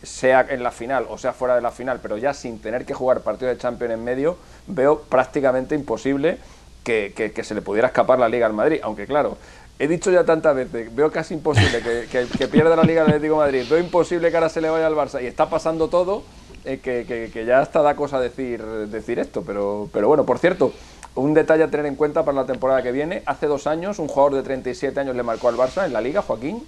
sea 0.03 0.45
en 0.49 0.63
la 0.63 0.71
final 0.71 1.05
o 1.09 1.17
sea 1.17 1.33
fuera 1.33 1.55
de 1.55 1.61
la 1.61 1.71
final, 1.71 1.99
pero 2.01 2.17
ya 2.17 2.33
sin 2.33 2.59
tener 2.59 2.85
que 2.85 2.93
jugar 2.93 3.21
partido 3.21 3.49
de 3.49 3.57
Champions 3.57 3.93
en 3.93 4.03
medio, 4.03 4.37
veo 4.67 5.01
prácticamente 5.01 5.75
imposible 5.75 6.37
que, 6.83 7.13
que 7.13 7.43
se 7.43 7.53
le 7.53 7.61
pudiera 7.61 7.87
escapar 7.87 8.19
la 8.19 8.27
liga 8.27 8.47
al 8.47 8.53
Madrid. 8.53 8.79
Aunque 8.83 9.05
claro, 9.05 9.37
he 9.81 9.87
dicho 9.87 10.11
ya 10.11 10.23
tantas 10.23 10.55
veces, 10.55 10.93
veo 10.93 11.11
casi 11.11 11.33
imposible 11.33 11.81
que, 11.81 12.47
pierda 12.47 12.75
la 12.75 12.83
Liga 12.83 13.01
del 13.01 13.15
Atlético 13.15 13.33
de 13.33 13.39
Madrid, 13.39 13.65
veo 13.67 13.79
imposible 13.79 14.29
que 14.29 14.37
ahora 14.37 14.49
se 14.49 14.61
le 14.61 14.69
vaya 14.69 14.85
al 14.85 14.93
Barça 14.93 15.23
y 15.23 15.25
está 15.25 15.49
pasando 15.49 15.87
todo, 15.87 16.21
eh, 16.65 16.79
que, 16.83 17.45
ya 17.45 17.61
hasta 17.61 17.81
da 17.81 17.95
cosa 17.95 18.19
decir, 18.19 18.63
decir 18.63 19.17
esto. 19.17 19.41
Pero, 19.41 19.89
pero 19.91 20.07
bueno, 20.07 20.23
por 20.23 20.37
cierto, 20.37 20.71
un 21.15 21.33
detalle 21.33 21.63
a 21.63 21.67
tener 21.69 21.87
en 21.87 21.95
cuenta 21.95 22.23
para 22.23 22.41
la 22.41 22.45
temporada 22.45 22.83
que 22.83 22.91
viene, 22.91 23.23
hace 23.25 23.47
dos 23.47 23.65
años 23.65 23.97
un 23.97 24.07
jugador 24.07 24.35
de 24.35 24.43
37 24.43 24.99
años 24.99 25.15
le 25.15 25.23
marcó 25.23 25.49
al 25.49 25.55
Barça 25.55 25.83
en 25.83 25.93
la 25.93 26.01
Liga, 26.01 26.21
Joaquín. 26.21 26.63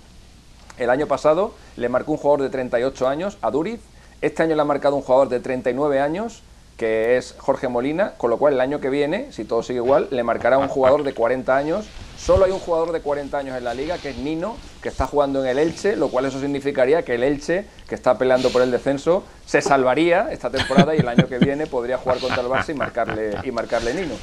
El 0.78 0.90
año 0.90 1.08
pasado 1.08 1.54
le 1.78 1.90
marcó 1.90 2.14
un 2.14 2.18
jugador 2.18 2.42
de 2.42 2.50
38 2.50 3.08
años, 3.08 3.38
a 3.42 3.52
Duriz. 3.52 3.80
Este 4.22 4.44
año 4.44 4.56
le 4.56 4.62
ha 4.62 4.66
marcado 4.66 4.96
un 4.96 5.02
jugador 5.02 5.30
de 5.30 5.40
39 5.40 6.00
años, 6.00 6.44
que 6.78 7.18
es 7.18 7.36
Jorge 7.38 7.68
Molina, 7.68 8.14
con 8.18 8.30
lo 8.30 8.38
cual 8.38 8.54
el 8.54 8.62
año 8.62 8.80
que 8.80 8.90
viene, 8.90 9.32
si 9.32 9.46
todo 9.46 9.64
sigue 9.64 9.80
igual, 9.80 10.08
le 10.12 10.24
marcará 10.24 10.58
un 10.58 10.68
jugador 10.68 11.04
de 11.04 11.14
40 11.14 11.56
años, 11.56 11.86
Solo 12.24 12.46
hay 12.46 12.52
un 12.52 12.60
jugador 12.60 12.94
de 12.94 13.02
40 13.02 13.38
años 13.38 13.58
en 13.58 13.66
la 13.66 13.74
liga, 13.74 13.98
que 13.98 14.12
es 14.12 14.18
Nino, 14.18 14.56
que 14.82 14.88
está 14.88 15.08
jugando 15.08 15.44
en 15.44 15.50
el 15.50 15.60
Elche, 15.60 15.98
lo 15.98 16.08
cual 16.08 16.24
eso 16.24 16.40
significaría 16.40 17.04
que 17.04 17.16
el 17.16 17.24
Elche, 17.24 17.66
que 17.90 17.96
está 17.96 18.18
peleando 18.18 18.50
por 18.50 18.62
el 18.62 18.72
descenso, 18.72 19.26
se 19.46 19.62
salvaría 19.62 20.32
esta 20.32 20.50
temporada 20.50 20.96
y 20.96 21.00
el 21.00 21.08
año 21.10 21.28
que 21.28 21.38
viene 21.38 21.68
podría 21.68 21.98
jugar 21.98 22.20
contra 22.20 22.42
el 22.42 22.48
Barça 22.48 22.70
y 22.70 22.76
marcarle, 22.76 23.38
y 23.44 23.52
marcarle 23.52 23.94
Nino. 23.94 24.16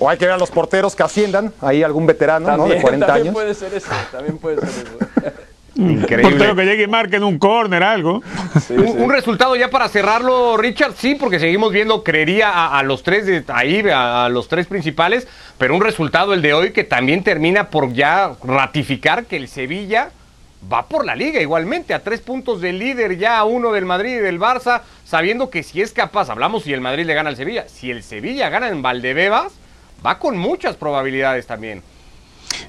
O 0.00 0.10
hay 0.10 0.18
que 0.18 0.24
ver 0.24 0.34
a 0.34 0.38
los 0.38 0.50
porteros 0.50 0.96
que 0.96 1.04
asciendan, 1.04 1.52
ahí 1.60 1.84
algún 1.84 2.06
veterano 2.06 2.56
¿no? 2.56 2.66
de 2.66 2.80
40 2.80 3.06
también 3.06 3.26
años. 3.28 3.34
Puede 3.34 3.54
ser 3.54 3.72
eso, 3.72 3.90
también 4.10 4.38
puede 4.38 4.66
ser 4.66 4.86
eso. 4.88 5.36
Increíble. 5.76 6.30
Portero 6.30 6.56
que 6.56 6.64
llegue 6.64 6.82
y 6.84 6.86
marque 6.86 7.16
en 7.16 7.24
un 7.24 7.38
córner, 7.38 7.82
algo. 7.82 8.22
un, 8.70 9.10
resultado 9.10 9.56
ya 9.56 9.68
para 9.68 9.88
cerrarlo, 9.88 10.56
Richard, 10.56 10.94
sí, 10.96 11.14
porque 11.14 11.38
seguimos 11.38 11.72
viendo, 11.72 12.02
creería 12.02 12.68
a, 12.68 12.82
los 12.82 13.02
tres 13.02 13.26
de 13.26 13.44
ahí, 13.48 13.84
a, 13.92 14.28
los 14.30 14.48
tres 14.48 14.66
principales, 14.66 15.28
pero 15.58 15.74
un 15.74 15.82
resultado 15.82 16.32
el 16.32 16.40
de 16.40 16.54
hoy 16.54 16.72
que 16.72 16.84
también 16.84 17.22
termina 17.22 17.68
por 17.68 17.92
ya 17.92 18.32
ratificar 18.42 19.26
que 19.26 19.36
el 19.36 19.48
Sevilla 19.48 20.10
va 20.72 20.86
por 20.86 21.04
la 21.04 21.14
liga 21.14 21.40
igualmente, 21.40 21.92
a 21.92 22.02
tres 22.02 22.20
puntos 22.20 22.60
del 22.60 22.78
líder, 22.78 23.18
ya 23.18 23.38
a 23.38 23.44
uno 23.44 23.72
del 23.72 23.84
Madrid 23.84 24.16
y 24.16 24.20
del 24.20 24.40
Barça, 24.40 24.80
sabiendo 25.04 25.50
que 25.50 25.62
si 25.62 25.82
es 25.82 25.92
capaz, 25.92 26.30
hablamos 26.30 26.64
si 26.64 26.72
el 26.72 26.80
Madrid 26.80 27.04
le 27.04 27.14
gana 27.14 27.28
al 27.28 27.36
Sevilla, 27.36 27.68
si 27.68 27.90
el 27.90 28.02
Sevilla 28.02 28.48
gana 28.48 28.68
en 28.68 28.80
Valdebebas, 28.80 29.52
va 30.04 30.18
con 30.18 30.38
muchas 30.38 30.76
probabilidades 30.76 31.46
también. 31.46 31.82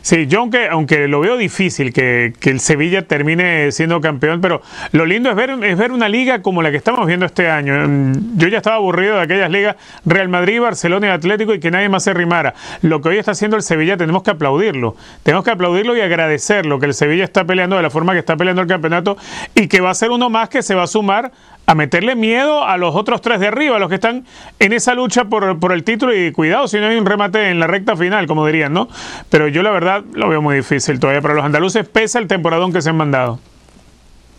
Sí, 0.02 0.28
yo 0.28 0.40
aunque, 0.40 0.68
aunque 0.68 1.08
lo 1.08 1.20
veo 1.20 1.38
difícil 1.38 1.94
que, 1.94 2.34
el 2.42 2.60
Sevilla 2.60 3.02
termine 3.08 3.72
siendo 3.72 4.00
campeón, 4.00 4.40
pero 4.42 4.62
lo 4.92 5.06
lindo 5.06 5.30
es 5.30 5.36
ver, 5.36 5.52
es 5.64 5.78
ver 5.78 5.92
una 5.92 6.08
liga 6.08 6.42
como 6.42 6.62
la 6.62 6.72
que 6.72 6.78
estamos 6.78 7.06
viendo 7.06 7.26
este 7.26 7.50
año. 7.50 7.88
Mm, 7.88 8.38
yo 8.38 8.48
ya 8.48 8.58
estaba 8.58 8.78
aburrido 8.78 9.16
de 9.16 9.22
aquellas 9.22 9.52
ligas 9.52 9.76
Real 10.06 10.30
Madrid, 10.30 10.62
Barcelona 10.62 11.08
y 11.08 11.10
Atlético 11.10 11.54
y 11.54 11.60
que 11.60 11.72
nadie 11.72 11.90
más 11.90 12.04
se 12.04 12.14
rimara. 12.14 12.54
Lo 12.82 13.02
que 13.02 13.10
hoy 13.10 13.18
está 13.18 13.32
haciendo 13.32 13.58
el 13.58 13.64
Sevilla 13.64 13.98
tenemos 13.98 14.24
que 14.24 14.32
aplaudirlo. 14.32 14.96
Tenemos 15.24 15.44
que 15.44 15.52
aplaudirlo 15.52 15.96
y 15.96 16.02
agradecerlo, 16.02 16.80
que 16.80 16.86
el 16.86 16.94
Sevilla 16.94 17.24
está 17.24 17.46
peleando 17.46 17.76
de 17.76 17.82
la 17.82 17.90
forma 17.90 18.14
que 18.14 18.20
está 18.20 18.38
peleando 18.38 18.62
el 18.62 18.68
campeonato 18.68 19.18
y 19.56 19.68
que 19.68 19.82
va 19.82 19.90
a 19.90 19.94
ser 19.94 20.12
uno 20.12 20.30
más 20.30 20.50
que 20.50 20.62
se 20.62 20.76
va 20.76 20.84
a 20.84 20.88
sumar 20.88 21.32
a 21.68 21.76
meterle 21.76 22.16
miedo 22.16 22.64
a 22.64 22.78
los 22.78 22.96
otros 22.96 23.22
tres 23.22 23.42
de 23.42 23.48
arriba, 23.48 23.76
a 23.76 23.80
los 23.80 23.90
que 23.90 23.96
están 23.96 24.26
en 24.58 24.72
esa 24.72 24.96
lucha 24.96 25.26
por, 25.26 25.60
por, 25.60 25.74
el 25.74 25.84
título 25.84 26.16
y 26.16 26.32
cuidado 26.32 26.66
si 26.70 26.80
no 26.80 26.88
hay 26.88 26.96
un 26.96 27.06
remate 27.06 27.50
en 27.50 27.60
la 27.60 27.68
recta 27.68 27.98
final, 27.98 28.26
como 28.26 28.48
dirían, 28.48 28.72
¿no? 28.72 28.88
Pero 29.30 29.50
yo 29.50 29.62
la 29.64 29.72
verdad 29.72 30.02
lo 30.14 30.30
veo 30.30 30.42
muy 30.42 30.56
difícil 30.56 30.98
todavía 30.98 31.22
para 31.22 31.34
los 31.34 31.44
andaluces, 31.44 31.86
pese 31.88 32.20
al 32.20 32.28
temporadón 32.28 32.72
que 32.72 32.82
se 32.82 32.90
han 32.90 32.96
mandado. 32.96 33.40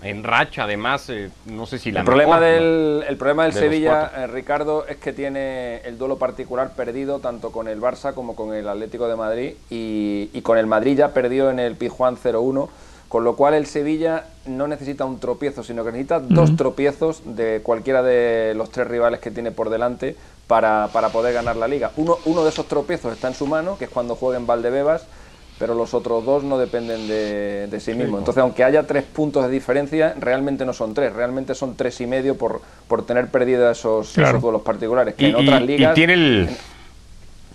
En 0.02 0.24
racha, 0.24 0.62
además, 0.62 1.10
eh, 1.10 1.28
no 1.44 1.66
sé 1.66 1.78
si 1.78 1.92
la 1.92 2.00
el 2.00 2.06
problema 2.06 2.40
del 2.40 3.04
El 3.06 3.16
problema 3.18 3.42
del 3.44 3.52
Sevilla, 3.52 4.10
eh, 4.16 4.26
Ricardo, 4.28 4.86
es 4.86 4.96
que 4.96 5.12
tiene 5.12 5.78
el 5.84 5.98
duelo 5.98 6.16
particular 6.16 6.70
perdido 6.76 7.18
tanto 7.18 7.52
con 7.52 7.68
el 7.68 7.78
Barça 7.78 8.14
como 8.14 8.36
con 8.36 8.54
el 8.54 8.66
Atlético 8.68 9.06
de 9.06 9.16
Madrid 9.16 9.52
y, 9.68 10.30
y 10.32 10.40
con 10.40 10.56
el 10.56 10.66
Madrid 10.66 10.96
ya 10.96 11.08
perdió 11.08 11.50
en 11.50 11.58
el 11.58 11.74
Pijuán 11.74 12.16
0-1 12.16 12.70
con 13.08 13.24
lo 13.24 13.36
cual 13.36 13.54
el 13.54 13.66
Sevilla 13.66 14.26
no 14.46 14.68
necesita 14.68 15.04
un 15.04 15.18
tropiezo, 15.18 15.62
sino 15.62 15.84
que 15.84 15.92
necesita 15.92 16.20
dos 16.20 16.56
tropiezos 16.56 17.22
de 17.24 17.60
cualquiera 17.62 18.02
de 18.02 18.52
los 18.54 18.70
tres 18.70 18.86
rivales 18.86 19.20
que 19.20 19.30
tiene 19.30 19.50
por 19.50 19.70
delante 19.70 20.14
para, 20.46 20.88
poder 21.12 21.32
ganar 21.32 21.56
la 21.56 21.68
liga. 21.68 21.90
Uno, 21.96 22.18
uno 22.26 22.42
de 22.42 22.50
esos 22.50 22.66
tropiezos 22.66 23.12
está 23.12 23.28
en 23.28 23.34
su 23.34 23.46
mano, 23.46 23.78
que 23.78 23.86
es 23.86 23.90
cuando 23.90 24.14
juega 24.14 24.38
en 24.38 24.46
Valdebebas, 24.46 25.06
pero 25.58 25.74
los 25.74 25.94
otros 25.94 26.24
dos 26.24 26.44
no 26.44 26.58
dependen 26.58 27.08
de, 27.08 27.80
sí 27.80 27.94
mismos. 27.94 28.20
Entonces, 28.20 28.42
aunque 28.42 28.62
haya 28.62 28.86
tres 28.86 29.04
puntos 29.04 29.44
de 29.44 29.50
diferencia, 29.50 30.14
realmente 30.18 30.64
no 30.64 30.72
son 30.72 30.94
tres, 30.94 31.12
realmente 31.12 31.54
son 31.54 31.76
tres 31.76 32.00
y 32.00 32.06
medio 32.06 32.36
por, 32.36 32.60
por 32.86 33.04
tener 33.04 33.28
perdido 33.28 33.70
esos, 33.70 34.14
duelos 34.14 34.62
particulares. 34.62 35.14
Que 35.14 35.28
en 35.28 35.36
otras 35.36 35.62
ligas. 35.62 35.94
tiene 35.94 36.14
el 36.14 36.48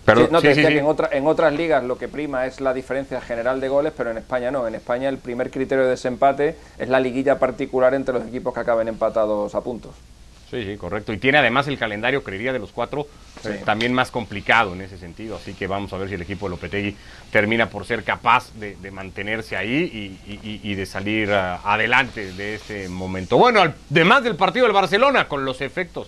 no, 0.05 0.41
te 0.41 0.50
decía 0.50 0.69
que 0.69 0.79
en, 0.79 0.88
en 1.12 1.27
otras 1.27 1.53
ligas 1.53 1.83
lo 1.83 1.98
que 1.98 2.07
prima 2.07 2.45
es 2.45 2.60
la 2.60 2.74
diferencia 2.74 3.22
general 3.22 3.62
de 3.62 3.69
goles, 3.69 3.93
pero 3.95 4.12
en 4.12 4.17
España 4.17 4.51
no. 4.51 4.67
En 4.67 4.75
España 4.75 5.10
el 5.10 5.17
primer 5.17 5.50
criterio 5.50 5.86
de 5.86 5.91
desempate 5.91 6.57
es 6.77 6.89
la 6.89 7.00
liguilla 7.00 7.39
particular 7.39 7.93
entre 7.93 8.13
los 8.13 8.27
equipos 8.27 8.53
que 8.53 8.60
acaben 8.60 8.88
empatados 8.88 9.55
a 9.55 9.62
puntos. 9.62 9.95
Sí, 10.53 10.63
sí, 10.63 10.77
correcto. 10.77 11.12
Y 11.13 11.17
tiene 11.17 11.39
además 11.39 11.67
el 11.67 11.79
calendario, 11.79 12.24
creería, 12.24 12.53
de 12.53 12.60
los 12.60 12.72
cuatro 12.72 13.07
eh, 13.43 13.63
también 13.65 13.91
más 13.91 14.12
complicado 14.12 14.74
en 14.74 14.81
ese 14.81 15.00
sentido. 15.00 15.38
Así 15.38 15.55
que 15.55 15.65
vamos 15.65 15.91
a 15.93 15.98
ver 15.98 16.10
si 16.10 16.13
el 16.13 16.22
equipo 16.22 16.45
de 16.45 16.51
Lopetegui 16.51 16.95
termina 17.31 17.69
por 17.69 17.88
ser 17.88 18.03
capaz 18.03 18.53
de, 18.53 18.91
mantenerse 18.91 19.57
ahí 19.57 20.19
y, 20.27 20.75
de 20.75 20.86
salir 20.86 21.31
ah, 21.31 21.62
adelante 21.63 22.33
de 22.33 22.53
este 22.53 22.88
momento. 22.88 23.38
Bueno, 23.38 23.63
además 23.89 24.24
del 24.24 24.36
partido 24.36 24.67
del 24.67 24.74
Barcelona, 24.74 25.27
con 25.27 25.43
los 25.43 25.60
efectos 25.60 26.07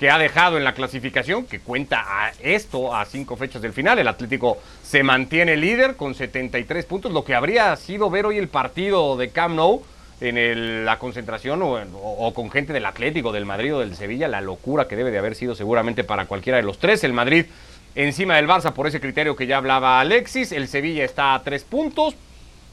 que 0.00 0.08
ha 0.08 0.16
dejado 0.16 0.56
en 0.56 0.64
la 0.64 0.72
clasificación, 0.72 1.44
que 1.44 1.60
cuenta 1.60 2.02
a 2.06 2.32
esto 2.42 2.96
a 2.96 3.04
cinco 3.04 3.36
fechas 3.36 3.60
del 3.60 3.74
final. 3.74 3.98
El 3.98 4.08
Atlético 4.08 4.56
se 4.82 5.02
mantiene 5.02 5.58
líder 5.58 5.96
con 5.96 6.14
73 6.14 6.86
puntos, 6.86 7.12
lo 7.12 7.22
que 7.22 7.34
habría 7.34 7.76
sido 7.76 8.08
ver 8.08 8.24
hoy 8.24 8.38
el 8.38 8.48
partido 8.48 9.18
de 9.18 9.28
Camp 9.28 9.56
Nou 9.56 9.82
en 10.22 10.86
la 10.86 10.98
concentración 10.98 11.60
o, 11.62 12.32
con 12.34 12.50
gente 12.50 12.72
del 12.72 12.86
Atlético, 12.86 13.30
del 13.30 13.44
Madrid 13.44 13.74
o 13.74 13.80
del 13.80 13.94
Sevilla, 13.94 14.26
la 14.26 14.40
locura 14.40 14.88
que 14.88 14.96
debe 14.96 15.10
de 15.10 15.18
haber 15.18 15.34
sido 15.34 15.54
seguramente 15.54 16.02
para 16.02 16.24
cualquiera 16.24 16.56
de 16.56 16.62
los 16.62 16.78
tres. 16.78 17.04
El 17.04 17.12
Madrid 17.12 17.44
encima 17.94 18.36
del 18.36 18.48
Barça 18.48 18.72
por 18.72 18.86
ese 18.86 19.02
criterio 19.02 19.36
que 19.36 19.46
ya 19.46 19.58
hablaba 19.58 20.00
Alexis, 20.00 20.52
el 20.52 20.68
Sevilla 20.68 21.04
está 21.04 21.34
a 21.34 21.42
tres 21.42 21.62
puntos, 21.62 22.14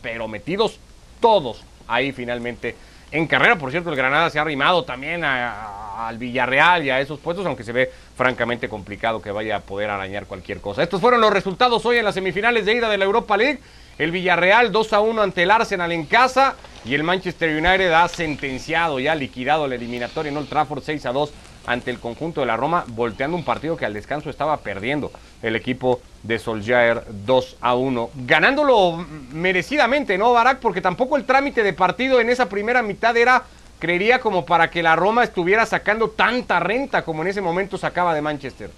pero 0.02 0.30
metidos 0.30 0.80
todos 1.20 1.62
ahí 1.90 2.14
finalmente 2.14 2.76
en 3.12 3.28
carrera. 3.28 3.58
Por 3.58 3.72
cierto, 3.72 3.90
el 3.90 3.96
Granada 3.96 4.30
se 4.30 4.40
ha 4.40 4.42
arrimado 4.42 4.84
también 4.84 5.24
al 5.24 6.18
Villarreal 6.18 6.86
y 6.86 6.90
a 6.90 7.00
esos 7.00 7.20
puestos, 7.20 7.46
aunque 7.46 7.64
se 7.64 7.72
ve 7.72 7.92
francamente 8.16 8.70
complicado 8.70 9.22
que 9.22 9.32
vaya 9.32 9.58
a 9.58 9.60
poder 9.60 9.90
arañar 9.90 10.26
cualquier 10.26 10.62
cosa. 10.62 10.84
Estos 10.84 11.02
fueron 11.02 11.22
los 11.22 11.32
resultados 11.32 11.86
hoy 11.86 11.98
en 11.98 12.06
las 12.06 12.16
semifinales 12.16 12.66
de 12.66 12.74
ida 12.74 12.90
de 12.90 12.98
la 12.98 13.06
Europa 13.06 13.38
League. 13.38 13.60
El 13.98 14.12
Villarreal 14.12 14.72
2 14.72 14.94
a 14.94 15.00
1 15.00 15.22
ante 15.22 15.44
el 15.44 15.50
Arsenal 15.50 15.92
en 15.92 16.06
casa 16.06 16.56
y 16.86 16.94
el 16.94 17.02
Manchester 17.02 17.50
United 17.50 17.92
ha 17.92 18.08
sentenciado, 18.08 19.00
ya 19.00 19.16
liquidado 19.16 19.68
la 19.68 19.74
eliminatoria 19.74 20.32
en 20.32 20.38
Old 20.38 20.50
Trafford 20.50 20.84
6 20.84 21.06
a 21.08 21.12
2 21.12 21.34
ante 21.68 21.92
el 21.92 22.00
conjunto 22.00 22.42
de 22.42 22.48
la 22.48 22.58
Roma, 22.58 22.86
volteando 22.88 23.38
un 23.38 23.44
partido 23.44 23.78
que 23.78 23.86
al 23.86 23.94
descanso 23.94 24.30
estaba 24.30 24.58
perdiendo 24.58 25.12
el 25.44 25.56
equipo 25.56 26.02
de 26.24 26.40
Solskjaer 26.40 27.04
2 27.26 27.58
a 27.62 27.76
1. 27.76 28.10
Ganándolo 28.26 29.06
merecidamente, 29.32 30.18
¿no, 30.18 30.32
Barak? 30.34 30.60
Porque 30.60 30.82
tampoco 30.82 31.18
el 31.18 31.26
trámite 31.26 31.62
de 31.62 31.74
partido 31.74 32.20
en 32.20 32.30
esa 32.30 32.48
primera 32.48 32.82
mitad 32.82 33.16
era, 33.16 33.44
creería, 33.80 34.20
como 34.20 34.46
para 34.46 34.72
que 34.72 34.82
la 34.82 34.96
Roma 34.96 35.24
estuviera 35.24 35.66
sacando 35.66 36.10
tanta 36.10 36.60
renta 36.60 37.04
como 37.04 37.22
en 37.22 37.28
ese 37.28 37.42
momento 37.42 37.78
sacaba 37.78 38.16
de 38.16 38.22
Manchester. 38.22 38.72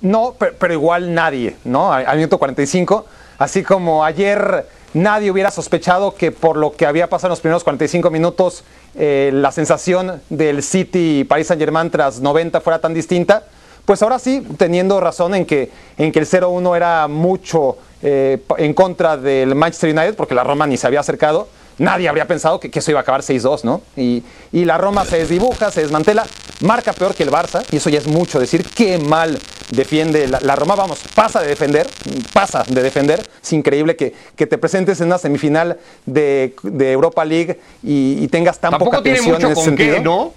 No, 0.00 0.34
pero, 0.38 0.72
igual 0.72 1.12
nadie, 1.12 1.56
¿no? 1.64 1.92
Al, 1.92 2.16
minuto 2.16 2.38
45, 2.38 3.06
así 3.38 3.62
como 3.62 4.04
ayer 4.04 4.66
nadie 4.94 5.30
hubiera 5.30 5.50
sospechado 5.50 6.14
que 6.14 6.32
por 6.32 6.56
lo 6.56 6.72
que 6.72 6.86
había 6.86 7.08
pasado 7.08 7.28
en 7.28 7.30
los 7.30 7.40
primeros 7.40 7.64
45 7.64 8.10
minutos, 8.10 8.64
eh, 8.94 9.30
la 9.32 9.52
sensación 9.52 10.20
del 10.28 10.62
City 10.62 11.20
y 11.20 11.24
Paris 11.24 11.46
Saint 11.46 11.60
Germain 11.60 11.90
tras 11.90 12.20
90 12.20 12.60
fuera 12.60 12.80
tan 12.80 12.94
distinta. 12.94 13.44
Pues 13.84 14.02
ahora 14.02 14.18
sí, 14.18 14.46
teniendo 14.56 15.00
razón 15.00 15.34
en 15.34 15.46
que, 15.46 15.70
en 15.98 16.12
que 16.12 16.18
el 16.18 16.26
0-1 16.26 16.76
era 16.76 17.08
mucho 17.08 17.78
eh, 18.02 18.42
en 18.58 18.74
contra 18.74 19.16
del 19.16 19.54
Manchester 19.54 19.90
United, 19.90 20.14
porque 20.14 20.34
la 20.34 20.44
Roma 20.44 20.66
ni 20.66 20.76
se 20.76 20.86
había 20.86 21.00
acercado, 21.00 21.48
nadie 21.80 22.08
habría 22.08 22.26
pensado 22.26 22.60
que, 22.60 22.70
eso 22.72 22.90
iba 22.90 23.00
a 23.00 23.02
acabar 23.02 23.22
6-2, 23.22 23.64
¿no? 23.64 23.80
Y, 23.96 24.22
la 24.52 24.78
Roma 24.78 25.04
se 25.04 25.18
desdibuja, 25.18 25.70
se 25.70 25.80
desmantela, 25.80 26.26
marca 26.60 26.92
peor 26.92 27.14
que 27.14 27.22
el 27.22 27.30
Barça, 27.30 27.64
y 27.72 27.76
eso 27.76 27.90
ya 27.90 27.98
es 27.98 28.06
mucho 28.06 28.38
decir, 28.38 28.64
qué 28.74 28.98
mal 28.98 29.38
defiende 29.70 30.28
la, 30.28 30.56
Roma, 30.56 30.76
vamos, 30.76 31.00
pasa 31.14 31.40
de 31.40 31.48
defender, 31.48 31.88
pasa 32.32 32.64
de 32.68 32.82
defender, 32.82 33.26
es 33.42 33.52
increíble 33.52 33.96
que, 33.96 34.14
que 34.36 34.46
te 34.46 34.58
presentes 34.58 35.00
en 35.00 35.06
una 35.06 35.18
semifinal 35.18 35.78
de, 36.06 36.54
Europa 36.78 37.24
League 37.24 37.58
y, 37.82 38.28
tengas 38.28 38.58
tan 38.58 38.78
poca 38.78 38.98
atención 38.98 39.40
en 39.42 39.52
ese 39.52 39.62
sentido. 39.62 40.00
¿no? 40.00 40.32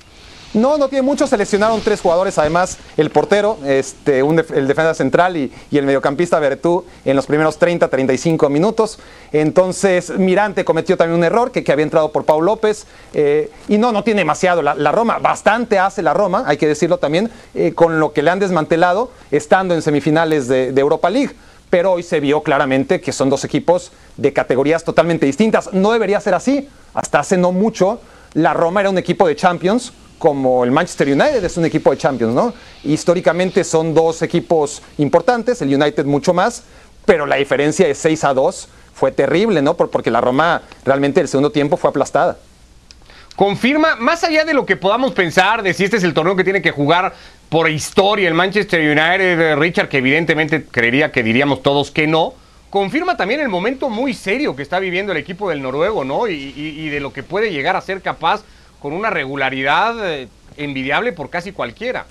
No, 0.54 0.78
no 0.78 0.88
tiene 0.88 1.02
mucho. 1.02 1.26
Seleccionaron 1.26 1.82
tres 1.82 2.00
jugadores, 2.00 2.38
además, 2.38 2.78
el 2.96 3.10
portero, 3.10 3.58
este, 3.66 4.20
el 4.20 4.68
defensa 4.68 4.94
central 4.94 5.36
y, 5.36 5.52
el 5.72 5.86
mediocampista 5.86 6.40
Bertú 6.40 6.86
en 7.06 7.16
los 7.16 7.26
primeros 7.26 7.58
30, 7.58 7.88
35 7.88 8.50
minutos. 8.50 9.00
Entonces, 9.32 10.12
Mirante 10.18 10.64
cometió 10.64 10.96
también 10.96 11.18
un 11.18 11.24
error 11.24 11.52
que, 11.52 11.72
había 11.72 11.84
entrado 11.84 12.12
por 12.12 12.26
Pau 12.26 12.42
López. 12.42 12.86
Eh, 13.14 13.50
y 13.68 13.80
no, 13.80 13.92
no 13.92 14.04
tiene 14.04 14.22
demasiado. 14.22 14.62
La, 14.62 14.92
Roma, 14.92 15.18
bastante 15.18 15.80
hace 15.80 16.04
la 16.04 16.14
Roma, 16.14 16.44
hay 16.46 16.58
que 16.58 16.68
decirlo 16.68 16.98
también, 16.98 17.32
eh, 17.56 17.74
con 17.74 18.00
lo 18.00 18.14
que 18.14 18.22
le 18.22 18.30
han 18.30 18.40
desmantelado 18.40 19.12
estando 19.32 19.74
en 19.74 19.82
semifinales 19.82 20.48
de, 20.48 20.72
de 20.72 20.82
Europa 20.82 21.10
League 21.10 21.36
pero 21.72 21.94
hoy 21.94 22.04
se 22.04 22.20
vio 22.20 22.44
claramente 22.44 23.02
que 23.02 23.12
son 23.12 23.32
dos 23.32 23.44
equipos 23.44 23.92
de 24.16 24.32
categorías 24.32 24.84
totalmente 24.84 25.26
distintas. 25.26 25.74
No 25.74 25.92
debería 25.92 26.22
ser 26.22 26.36
así. 26.36 26.70
Hasta 26.94 27.18
hace 27.18 27.36
no 27.36 27.52
mucho, 27.52 28.00
la 28.34 28.54
Roma 28.54 28.82
era 28.82 28.92
un 28.92 29.00
equipo 29.00 29.28
de 29.28 29.36
Champions 29.36 29.92
como 30.24 30.64
el 30.64 30.72
Manchester 30.72 31.10
United 31.10 31.44
es 31.44 31.58
un 31.58 31.66
equipo 31.66 31.92
de 31.92 31.98
Champions, 31.98 32.34
¿no? 32.34 32.54
Históricamente 32.86 33.66
son 33.66 33.94
dos 33.94 34.22
equipos 34.22 34.82
importantes, 34.98 35.62
el 35.62 35.76
United 35.76 36.06
mucho 36.06 36.34
más, 36.34 36.64
pero 37.04 37.26
la 37.26 37.36
diferencia 37.36 37.86
de 37.86 37.94
6 37.94 38.24
a 38.24 38.34
2 38.34 38.70
fue 38.94 39.12
terrible, 39.12 39.62
¿no? 39.62 39.76
Porque 39.76 40.10
la 40.10 40.22
Roma 40.22 40.62
realmente 40.86 41.20
el 41.20 41.28
segundo 41.28 41.52
tiempo 41.52 41.76
fue 41.76 41.90
aplastada. 41.90 42.38
Confirma, 43.36 43.98
más 43.98 44.24
allá 44.24 44.46
de 44.46 44.54
lo 44.54 44.66
que 44.66 44.78
podamos 44.78 45.12
pensar 45.12 45.62
de 45.62 45.74
si 45.74 45.84
este 45.84 45.98
es 45.98 46.06
el 46.06 46.14
torneo 46.14 46.38
que 46.38 46.46
tiene 46.46 46.62
que 46.62 46.72
jugar 46.72 47.14
por 47.50 47.70
historia 47.70 48.30
el 48.30 48.34
Manchester 48.34 48.80
United, 48.80 49.42
eh, 49.42 49.56
Richard, 49.58 49.90
que 49.90 49.98
evidentemente 49.98 50.64
creería 50.64 51.12
que 51.12 51.22
diríamos 51.22 51.62
todos 51.62 51.92
que 51.92 52.08
no, 52.08 52.34
confirma 52.70 53.18
también 53.18 53.42
el 53.42 53.50
momento 53.50 53.90
muy 53.90 54.14
serio 54.14 54.56
que 54.56 54.64
está 54.64 54.80
viviendo 54.80 55.12
el 55.12 55.18
equipo 55.18 55.50
del 55.50 55.62
noruego, 55.62 56.06
¿no? 56.06 56.30
y 56.30 56.88
de 56.88 57.00
lo 57.02 57.12
que 57.12 57.24
puede 57.24 57.52
llegar 57.52 57.76
a 57.76 57.82
ser 57.82 58.02
capaz 58.02 58.46
con 58.84 58.92
una 58.92 59.10
regularidad 59.10 59.96
eh, 60.12 60.28
envidiable 60.58 61.14
por 61.14 61.30
casi 61.30 61.54
cualquiera. 61.54 62.06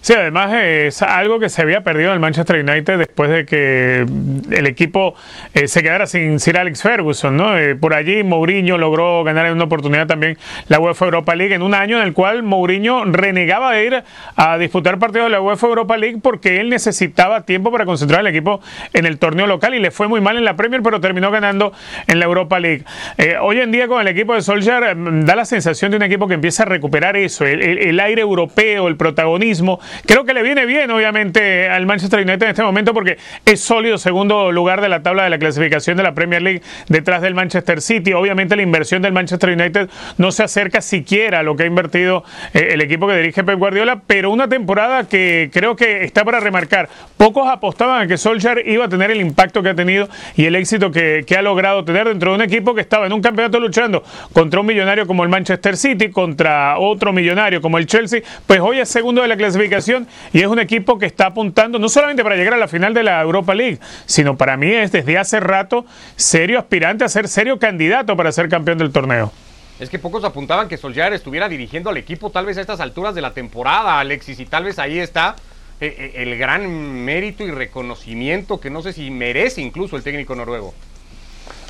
Sí, 0.00 0.14
además 0.14 0.52
es 0.54 1.02
algo 1.02 1.38
que 1.38 1.48
se 1.48 1.62
había 1.62 1.82
perdido 1.82 2.08
en 2.08 2.14
el 2.14 2.20
Manchester 2.20 2.56
United 2.56 2.98
después 2.98 3.30
de 3.30 3.46
que 3.46 4.04
el 4.50 4.66
equipo 4.66 5.14
eh, 5.54 5.68
se 5.68 5.82
quedara 5.82 6.06
sin 6.06 6.40
Sir 6.40 6.58
Alex 6.58 6.82
Ferguson, 6.82 7.36
¿no? 7.36 7.56
Eh, 7.56 7.76
por 7.76 7.94
allí 7.94 8.22
Mourinho 8.22 8.78
logró 8.78 9.22
ganar 9.24 9.46
en 9.46 9.52
una 9.52 9.64
oportunidad 9.64 10.06
también 10.06 10.38
la 10.68 10.80
UEFA 10.80 11.04
Europa 11.04 11.34
League 11.34 11.54
en 11.54 11.62
un 11.62 11.74
año 11.74 11.98
en 11.98 12.04
el 12.04 12.12
cual 12.12 12.42
Mourinho 12.42 13.04
renegaba 13.04 13.72
de 13.72 13.86
ir 13.86 14.04
a 14.36 14.58
disputar 14.58 14.98
partidos 14.98 15.26
de 15.26 15.30
la 15.30 15.40
UEFA 15.40 15.66
Europa 15.68 15.96
League 15.96 16.18
porque 16.22 16.60
él 16.60 16.68
necesitaba 16.68 17.42
tiempo 17.42 17.70
para 17.70 17.84
concentrar 17.84 18.20
al 18.20 18.26
equipo 18.26 18.60
en 18.92 19.06
el 19.06 19.18
torneo 19.18 19.46
local 19.46 19.74
y 19.74 19.78
le 19.78 19.90
fue 19.90 20.08
muy 20.08 20.20
mal 20.20 20.36
en 20.36 20.44
la 20.44 20.56
Premier, 20.56 20.82
pero 20.82 21.00
terminó 21.00 21.30
ganando 21.30 21.72
en 22.06 22.18
la 22.18 22.24
Europa 22.24 22.58
League. 22.58 22.84
Eh, 23.18 23.36
hoy 23.40 23.60
en 23.60 23.72
día 23.72 23.88
con 23.88 24.00
el 24.00 24.08
equipo 24.08 24.34
de 24.34 24.42
Solskjaer 24.42 24.96
mm, 24.96 25.24
da 25.24 25.36
la 25.36 25.44
sensación 25.44 25.90
de 25.90 25.96
un 25.96 26.02
equipo 26.02 26.28
que 26.28 26.34
empieza 26.34 26.64
a 26.64 26.66
recuperar 26.66 27.16
eso, 27.16 27.44
el 27.44 28.00
aire 28.00 28.22
europeo, 28.22 28.88
el 28.88 28.96
protagonismo 28.96 29.71
Creo 30.06 30.24
que 30.24 30.34
le 30.34 30.42
viene 30.42 30.66
bien, 30.66 30.90
obviamente, 30.90 31.68
al 31.68 31.86
Manchester 31.86 32.20
United 32.20 32.42
en 32.42 32.50
este 32.50 32.62
momento 32.62 32.94
porque 32.94 33.18
es 33.44 33.60
sólido 33.60 33.98
segundo 33.98 34.52
lugar 34.52 34.80
de 34.80 34.88
la 34.88 35.02
tabla 35.02 35.24
de 35.24 35.30
la 35.30 35.38
clasificación 35.38 35.96
de 35.96 36.02
la 36.02 36.14
Premier 36.14 36.42
League 36.42 36.62
detrás 36.88 37.22
del 37.22 37.34
Manchester 37.34 37.80
City. 37.80 38.12
Obviamente 38.12 38.56
la 38.56 38.62
inversión 38.62 39.02
del 39.02 39.12
Manchester 39.12 39.50
United 39.50 39.88
no 40.18 40.32
se 40.32 40.42
acerca 40.42 40.80
siquiera 40.80 41.40
a 41.40 41.42
lo 41.42 41.56
que 41.56 41.64
ha 41.64 41.66
invertido 41.66 42.24
eh, 42.54 42.70
el 42.72 42.80
equipo 42.80 43.06
que 43.06 43.16
dirige 43.16 43.44
Pep 43.44 43.58
Guardiola, 43.58 44.02
pero 44.06 44.30
una 44.30 44.48
temporada 44.48 45.08
que 45.08 45.50
creo 45.52 45.76
que 45.76 46.04
está 46.04 46.24
para 46.24 46.40
remarcar. 46.40 46.88
Pocos 47.16 47.48
apostaban 47.48 48.02
a 48.02 48.06
que 48.06 48.16
Solskjaer 48.16 48.68
iba 48.68 48.86
a 48.86 48.88
tener 48.88 49.10
el 49.10 49.20
impacto 49.20 49.62
que 49.62 49.70
ha 49.70 49.74
tenido 49.74 50.08
y 50.36 50.44
el 50.46 50.56
éxito 50.56 50.90
que, 50.90 51.24
ha 51.36 51.42
logrado 51.42 51.84
tener 51.84 52.06
dentro 52.08 52.30
de 52.30 52.36
un 52.36 52.42
equipo 52.42 52.74
que 52.74 52.82
estaba 52.82 53.06
en 53.06 53.12
un 53.12 53.22
campeonato 53.22 53.58
luchando 53.58 54.02
contra 54.32 54.60
un 54.60 54.66
millonario 54.66 55.06
como 55.06 55.22
el 55.22 55.30
Manchester 55.30 55.76
City, 55.76 56.10
contra 56.10 56.78
otro 56.78 57.12
millonario 57.12 57.60
como 57.60 57.78
el 57.78 57.86
Chelsea, 57.86 58.20
pues 58.46 58.60
hoy 58.60 58.80
es 58.80 58.88
segundo 58.88 59.22
de 59.22 59.28
la 59.28 59.36
clasificación 59.68 60.06
y 60.32 60.40
es 60.40 60.46
un 60.46 60.58
equipo 60.58 60.98
que 60.98 61.06
está 61.06 61.26
apuntando 61.26 61.78
no 61.78 61.88
solamente 61.88 62.22
para 62.22 62.36
llegar 62.36 62.54
a 62.54 62.56
la 62.56 62.68
final 62.68 62.94
de 62.94 63.02
la 63.02 63.20
Europa 63.20 63.54
League, 63.54 63.78
sino 64.06 64.36
para 64.36 64.56
mí 64.56 64.70
es 64.70 64.92
desde 64.92 65.18
hace 65.18 65.40
rato 65.40 65.84
serio 66.16 66.58
aspirante 66.58 67.04
a 67.04 67.08
ser 67.08 67.28
serio 67.28 67.58
candidato 67.58 68.16
para 68.16 68.32
ser 68.32 68.48
campeón 68.48 68.78
del 68.78 68.92
torneo. 68.92 69.32
Es 69.78 69.90
que 69.90 69.98
pocos 69.98 70.24
apuntaban 70.24 70.68
que 70.68 70.76
Solskjaer 70.76 71.12
estuviera 71.12 71.48
dirigiendo 71.48 71.90
al 71.90 71.96
equipo 71.96 72.30
tal 72.30 72.46
vez 72.46 72.56
a 72.58 72.60
estas 72.60 72.80
alturas 72.80 73.14
de 73.14 73.20
la 73.20 73.32
temporada, 73.32 73.98
Alexis, 73.98 74.38
y 74.38 74.46
tal 74.46 74.64
vez 74.64 74.78
ahí 74.78 74.98
está 74.98 75.34
eh, 75.80 75.94
eh, 75.98 76.22
el 76.22 76.38
gran 76.38 76.70
mérito 77.04 77.42
y 77.42 77.50
reconocimiento 77.50 78.60
que 78.60 78.70
no 78.70 78.82
sé 78.82 78.92
si 78.92 79.10
merece 79.10 79.60
incluso 79.60 79.96
el 79.96 80.02
técnico 80.02 80.36
noruego. 80.36 80.74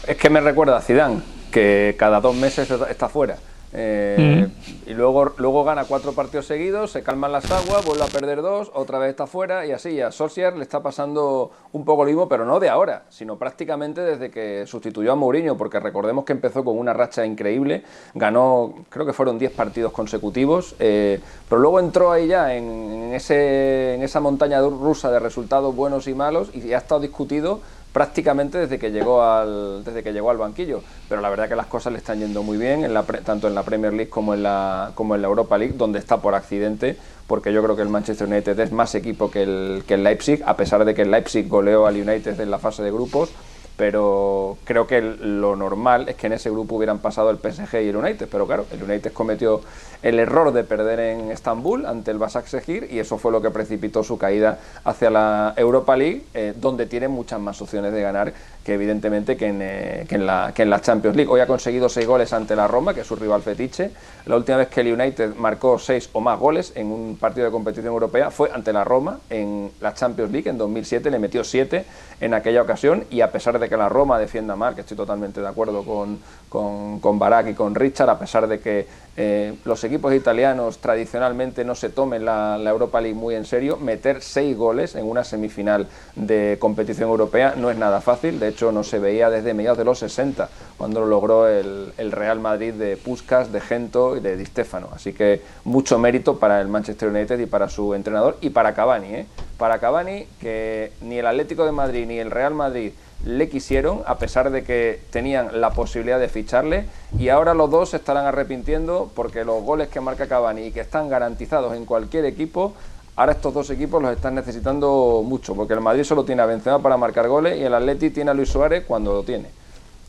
Es 0.06 0.16
que 0.16 0.28
me 0.28 0.40
recuerda 0.40 0.76
a 0.76 0.82
Zidane, 0.82 1.20
que 1.50 1.94
cada 1.98 2.20
dos 2.20 2.34
meses 2.34 2.70
está 2.90 3.08
fuera. 3.08 3.36
Eh, 3.74 4.48
y 4.86 4.94
luego, 4.94 5.32
luego 5.38 5.64
gana 5.64 5.84
cuatro 5.84 6.12
partidos 6.12 6.46
seguidos, 6.46 6.90
se 6.90 7.02
calman 7.02 7.32
las 7.32 7.50
aguas, 7.50 7.84
vuelve 7.84 8.04
a 8.04 8.06
perder 8.06 8.42
dos, 8.42 8.70
otra 8.74 8.98
vez 8.98 9.10
está 9.10 9.26
fuera 9.26 9.64
y 9.64 9.72
así. 9.72 10.00
A 10.00 10.12
Solskjaer 10.12 10.56
le 10.56 10.62
está 10.62 10.82
pasando 10.82 11.50
un 11.72 11.84
poco 11.84 12.04
lo 12.04 12.08
mismo, 12.08 12.28
pero 12.28 12.44
no 12.44 12.60
de 12.60 12.68
ahora, 12.68 13.04
sino 13.08 13.36
prácticamente 13.36 14.02
desde 14.02 14.30
que 14.30 14.66
sustituyó 14.66 15.12
a 15.12 15.16
Mourinho, 15.16 15.56
porque 15.56 15.80
recordemos 15.80 16.24
que 16.24 16.32
empezó 16.32 16.64
con 16.64 16.78
una 16.78 16.92
racha 16.92 17.24
increíble, 17.24 17.82
ganó, 18.14 18.74
creo 18.90 19.06
que 19.06 19.12
fueron 19.12 19.38
10 19.38 19.52
partidos 19.52 19.92
consecutivos, 19.92 20.74
eh, 20.78 21.20
pero 21.48 21.60
luego 21.60 21.80
entró 21.80 22.12
ahí 22.12 22.26
ya 22.26 22.54
en, 22.54 23.12
ese, 23.14 23.94
en 23.94 24.02
esa 24.02 24.20
montaña 24.20 24.60
rusa 24.60 25.10
de 25.10 25.18
resultados 25.18 25.74
buenos 25.74 26.06
y 26.08 26.14
malos 26.14 26.50
y 26.54 26.72
ha 26.72 26.78
estado 26.78 27.00
discutido 27.00 27.60
prácticamente 27.92 28.58
desde 28.58 28.78
que 28.78 28.90
llegó 28.90 29.22
al 29.22 29.84
desde 29.84 30.02
que 30.02 30.12
llegó 30.12 30.30
al 30.30 30.38
banquillo. 30.38 30.82
Pero 31.08 31.20
la 31.20 31.30
verdad 31.30 31.48
que 31.48 31.56
las 31.56 31.66
cosas 31.66 31.92
le 31.92 31.98
están 31.98 32.18
yendo 32.18 32.42
muy 32.42 32.56
bien 32.56 32.84
en 32.84 32.94
la 32.94 33.02
tanto 33.02 33.48
en 33.48 33.54
la 33.54 33.62
Premier 33.62 33.92
League 33.92 34.10
como 34.10 34.34
en 34.34 34.42
la 34.42 34.92
como 34.94 35.14
en 35.14 35.22
la 35.22 35.28
Europa 35.28 35.58
League 35.58 35.74
donde 35.76 35.98
está 35.98 36.18
por 36.18 36.34
accidente 36.34 36.96
porque 37.26 37.52
yo 37.52 37.62
creo 37.62 37.76
que 37.76 37.82
el 37.82 37.88
Manchester 37.88 38.26
United 38.26 38.58
es 38.58 38.72
más 38.72 38.94
equipo 38.94 39.30
que 39.30 39.42
el 39.42 39.84
que 39.86 39.94
el 39.94 40.04
Leipzig 40.04 40.42
a 40.44 40.56
pesar 40.56 40.84
de 40.84 40.94
que 40.94 41.02
el 41.02 41.10
Leipzig 41.10 41.48
goleó 41.48 41.86
al 41.86 41.96
United 41.96 42.40
en 42.40 42.50
la 42.50 42.58
fase 42.58 42.82
de 42.82 42.90
grupos 42.90 43.30
pero 43.76 44.58
creo 44.64 44.86
que 44.86 45.00
lo 45.00 45.56
normal 45.56 46.08
es 46.08 46.16
que 46.16 46.26
en 46.26 46.34
ese 46.34 46.50
grupo 46.50 46.76
hubieran 46.76 46.98
pasado 46.98 47.30
el 47.30 47.38
PSG 47.38 47.82
y 47.82 47.88
el 47.88 47.96
United, 47.96 48.28
pero 48.30 48.46
claro, 48.46 48.66
el 48.72 48.82
United 48.82 49.12
cometió 49.12 49.60
el 50.02 50.18
error 50.18 50.52
de 50.52 50.64
perder 50.64 51.00
en 51.00 51.30
Estambul 51.30 51.86
ante 51.86 52.10
el 52.10 52.18
Basak 52.18 52.46
Sehir 52.46 52.88
y 52.90 52.98
eso 52.98 53.18
fue 53.18 53.32
lo 53.32 53.40
que 53.40 53.50
precipitó 53.50 54.02
su 54.02 54.18
caída 54.18 54.58
hacia 54.84 55.10
la 55.10 55.54
Europa 55.56 55.96
League, 55.96 56.24
eh, 56.34 56.54
donde 56.56 56.86
tiene 56.86 57.08
muchas 57.08 57.40
más 57.40 57.60
opciones 57.62 57.92
de 57.92 58.02
ganar 58.02 58.32
que 58.64 58.74
evidentemente 58.74 59.36
que 59.36 59.46
en, 59.46 59.60
eh, 59.60 60.06
que, 60.08 60.14
en 60.14 60.26
la, 60.26 60.52
que 60.54 60.62
en 60.62 60.70
la 60.70 60.80
Champions 60.80 61.16
League. 61.16 61.30
Hoy 61.30 61.40
ha 61.40 61.46
conseguido 61.46 61.88
seis 61.88 62.06
goles 62.06 62.32
ante 62.32 62.54
la 62.54 62.68
Roma, 62.68 62.94
que 62.94 63.00
es 63.00 63.06
su 63.06 63.16
rival 63.16 63.42
fetiche. 63.42 63.90
La 64.26 64.36
última 64.36 64.58
vez 64.58 64.68
que 64.68 64.82
el 64.82 64.92
United 64.92 65.34
marcó 65.36 65.78
seis 65.78 66.08
o 66.12 66.20
más 66.20 66.38
goles 66.38 66.72
en 66.76 66.86
un 66.86 67.16
partido 67.16 67.46
de 67.46 67.52
competición 67.52 67.92
europea 67.92 68.30
fue 68.30 68.50
ante 68.52 68.72
la 68.72 68.84
Roma 68.84 69.18
en 69.30 69.70
la 69.80 69.94
Champions 69.94 70.30
League 70.30 70.48
en 70.48 70.58
2007, 70.58 71.10
le 71.10 71.18
metió 71.18 71.42
siete 71.42 71.84
en 72.20 72.34
aquella 72.34 72.62
ocasión 72.62 73.04
y 73.10 73.20
a 73.20 73.32
pesar 73.32 73.58
de 73.58 73.68
que 73.68 73.76
la 73.76 73.88
Roma 73.88 74.18
defienda 74.18 74.54
mal, 74.54 74.76
que 74.76 74.82
estoy 74.82 74.96
totalmente 74.96 75.40
de 75.40 75.48
acuerdo 75.48 75.82
con, 75.84 76.20
con, 76.48 77.00
con 77.00 77.18
Barak 77.18 77.48
y 77.48 77.54
con 77.54 77.74
Richard, 77.74 78.10
a 78.10 78.18
pesar 78.18 78.46
de 78.46 78.60
que 78.60 78.86
eh, 79.14 79.54
los 79.66 79.84
equipos 79.84 80.14
italianos 80.14 80.78
tradicionalmente 80.78 81.66
no 81.66 81.74
se 81.74 81.90
tomen 81.90 82.24
la, 82.24 82.58
Europa 82.64 82.98
League 83.00 83.18
muy 83.18 83.34
en 83.34 83.44
serio, 83.44 83.76
meter 83.76 84.22
seis 84.22 84.56
goles 84.56 84.94
en 84.94 85.04
una 85.04 85.22
semifinal 85.22 85.86
de 86.16 86.56
competición 86.58 87.10
europea 87.10 87.54
no 87.56 87.70
es 87.70 87.76
nada 87.76 88.00
fácil, 88.00 88.40
de 88.40 88.51
hecho 88.52 88.72
no 88.72 88.84
se 88.84 88.98
veía 88.98 89.28
desde 89.28 89.54
mediados 89.54 89.78
de 89.78 89.84
los 89.84 89.98
60, 89.98 90.48
cuando 90.78 91.00
lo 91.00 91.06
logró 91.06 91.48
el, 91.48 91.92
Real 92.12 92.40
Madrid 92.40 92.74
de 92.74 92.96
Puskas, 92.96 93.52
de 93.52 93.60
Gento 93.60 94.16
y 94.16 94.20
de 94.20 94.36
Di 94.36 94.46
Stefano, 94.46 94.88
así 94.94 95.12
que 95.12 95.40
mucho 95.64 95.98
mérito 95.98 96.38
para 96.38 96.60
el 96.60 96.68
Manchester 96.68 97.08
United 97.08 97.38
y 97.38 97.46
para 97.46 97.68
su 97.68 97.94
entrenador 97.94 98.36
y 98.40 98.50
para 98.50 98.74
Cavani, 98.74 99.14
¿eh? 99.14 99.26
para 99.58 99.78
Cavani 99.78 100.26
que 100.40 100.92
ni 101.00 101.18
el 101.18 101.26
Atlético 101.26 101.64
de 101.64 101.72
Madrid 101.72 102.06
ni 102.06 102.18
el 102.18 102.30
Real 102.30 102.54
Madrid 102.54 102.92
le 103.24 103.48
quisieron, 103.48 104.02
a 104.06 104.18
pesar 104.18 104.50
de 104.50 104.64
que 104.64 105.00
tenían 105.10 105.60
la 105.60 105.70
posibilidad 105.70 106.18
de 106.18 106.28
ficharle, 106.28 106.86
y 107.18 107.28
ahora 107.28 107.54
los 107.54 107.70
dos 107.70 107.90
se 107.90 107.98
estarán 107.98 108.26
arrepintiendo 108.26 109.10
porque 109.14 109.44
los 109.44 109.62
goles 109.62 109.88
que 109.88 110.00
marca 110.00 110.26
Cavani 110.26 110.66
y 110.66 110.72
que 110.72 110.80
están 110.80 111.08
garantizados 111.08 111.76
en 111.76 111.84
cualquier 111.84 112.24
equipo, 112.24 112.74
ahora 113.16 113.32
estos 113.32 113.52
dos 113.54 113.70
equipos 113.70 114.02
los 114.02 114.14
están 114.14 114.34
necesitando 114.34 115.22
mucho, 115.24 115.54
porque 115.54 115.74
el 115.74 115.80
Madrid 115.80 116.04
solo 116.04 116.24
tiene 116.24 116.42
a 116.42 116.46
Benzema 116.46 116.80
para 116.80 116.96
marcar 116.96 117.28
goles 117.28 117.58
y 117.58 117.64
el 117.64 117.74
Atleti 117.74 118.10
tiene 118.10 118.30
a 118.30 118.34
Luis 118.34 118.48
Suárez 118.48 118.84
cuando 118.86 119.12
lo 119.12 119.22
tiene. 119.22 119.62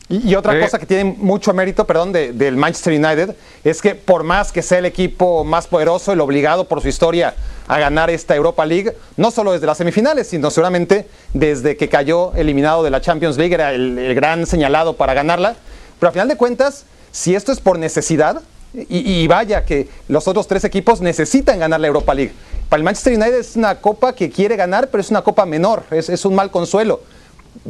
Y, 0.10 0.36
otra 0.36 0.60
cosa 0.60 0.78
que 0.78 0.86
tiene 0.86 1.16
mucho 1.18 1.54
mérito, 1.54 1.88
perdón, 1.88 2.12
del 2.12 2.58
Manchester 2.58 2.94
United, 2.94 3.36
es 3.64 3.82
que 3.82 3.96
por 3.96 4.24
más 4.24 4.52
que 4.52 4.62
sea 4.62 4.80
el 4.80 4.86
equipo 4.86 5.44
más 5.44 5.66
poderoso, 5.66 6.12
el 6.12 6.20
obligado 6.20 6.68
por 6.68 6.82
su 6.82 6.90
historia 6.90 7.34
a 7.68 7.80
ganar 7.80 8.10
esta 8.10 8.36
Europa 8.36 8.66
League, 8.66 8.96
no 9.16 9.32
solo 9.32 9.54
desde 9.54 9.66
las 9.66 9.78
semifinales, 9.78 10.28
sino 10.28 10.52
seguramente 10.52 11.08
desde 11.34 11.78
que 11.78 11.88
cayó 11.88 12.34
eliminado 12.36 12.84
de 12.84 12.90
la 12.90 13.02
Champions 13.02 13.38
League, 13.38 13.56
era 13.56 13.74
el, 13.74 14.14
gran 14.14 14.46
señalado 14.46 14.98
para 14.98 15.14
ganarla. 15.14 15.56
Pero 16.00 16.10
al 16.10 16.14
final 16.14 16.28
de 16.28 16.36
cuentas, 16.36 16.86
si 17.12 17.34
esto 17.34 17.52
es 17.52 17.62
por 17.62 17.80
necesidad, 17.80 18.42
y, 18.76 19.28
vaya 19.28 19.66
que 19.66 19.88
los 20.08 20.28
otros 20.28 20.48
tres 20.48 20.64
equipos 20.64 21.00
necesitan 21.00 21.60
ganar 21.60 21.80
la 21.80 21.88
Europa 21.88 22.14
League. 22.14 22.34
Para 22.70 22.80
el 22.80 22.84
Manchester 22.84 23.14
United 23.14 23.40
es 23.40 23.56
una 23.56 23.80
copa 23.80 24.14
que 24.14 24.30
quiere 24.30 24.56
ganar, 24.56 24.90
pero 24.90 25.02
es 25.02 25.10
una 25.10 25.22
copa 25.22 25.46
menor, 25.46 25.84
es, 25.92 26.26
un 26.26 26.36
mal 26.36 26.52
consuelo 26.52 27.02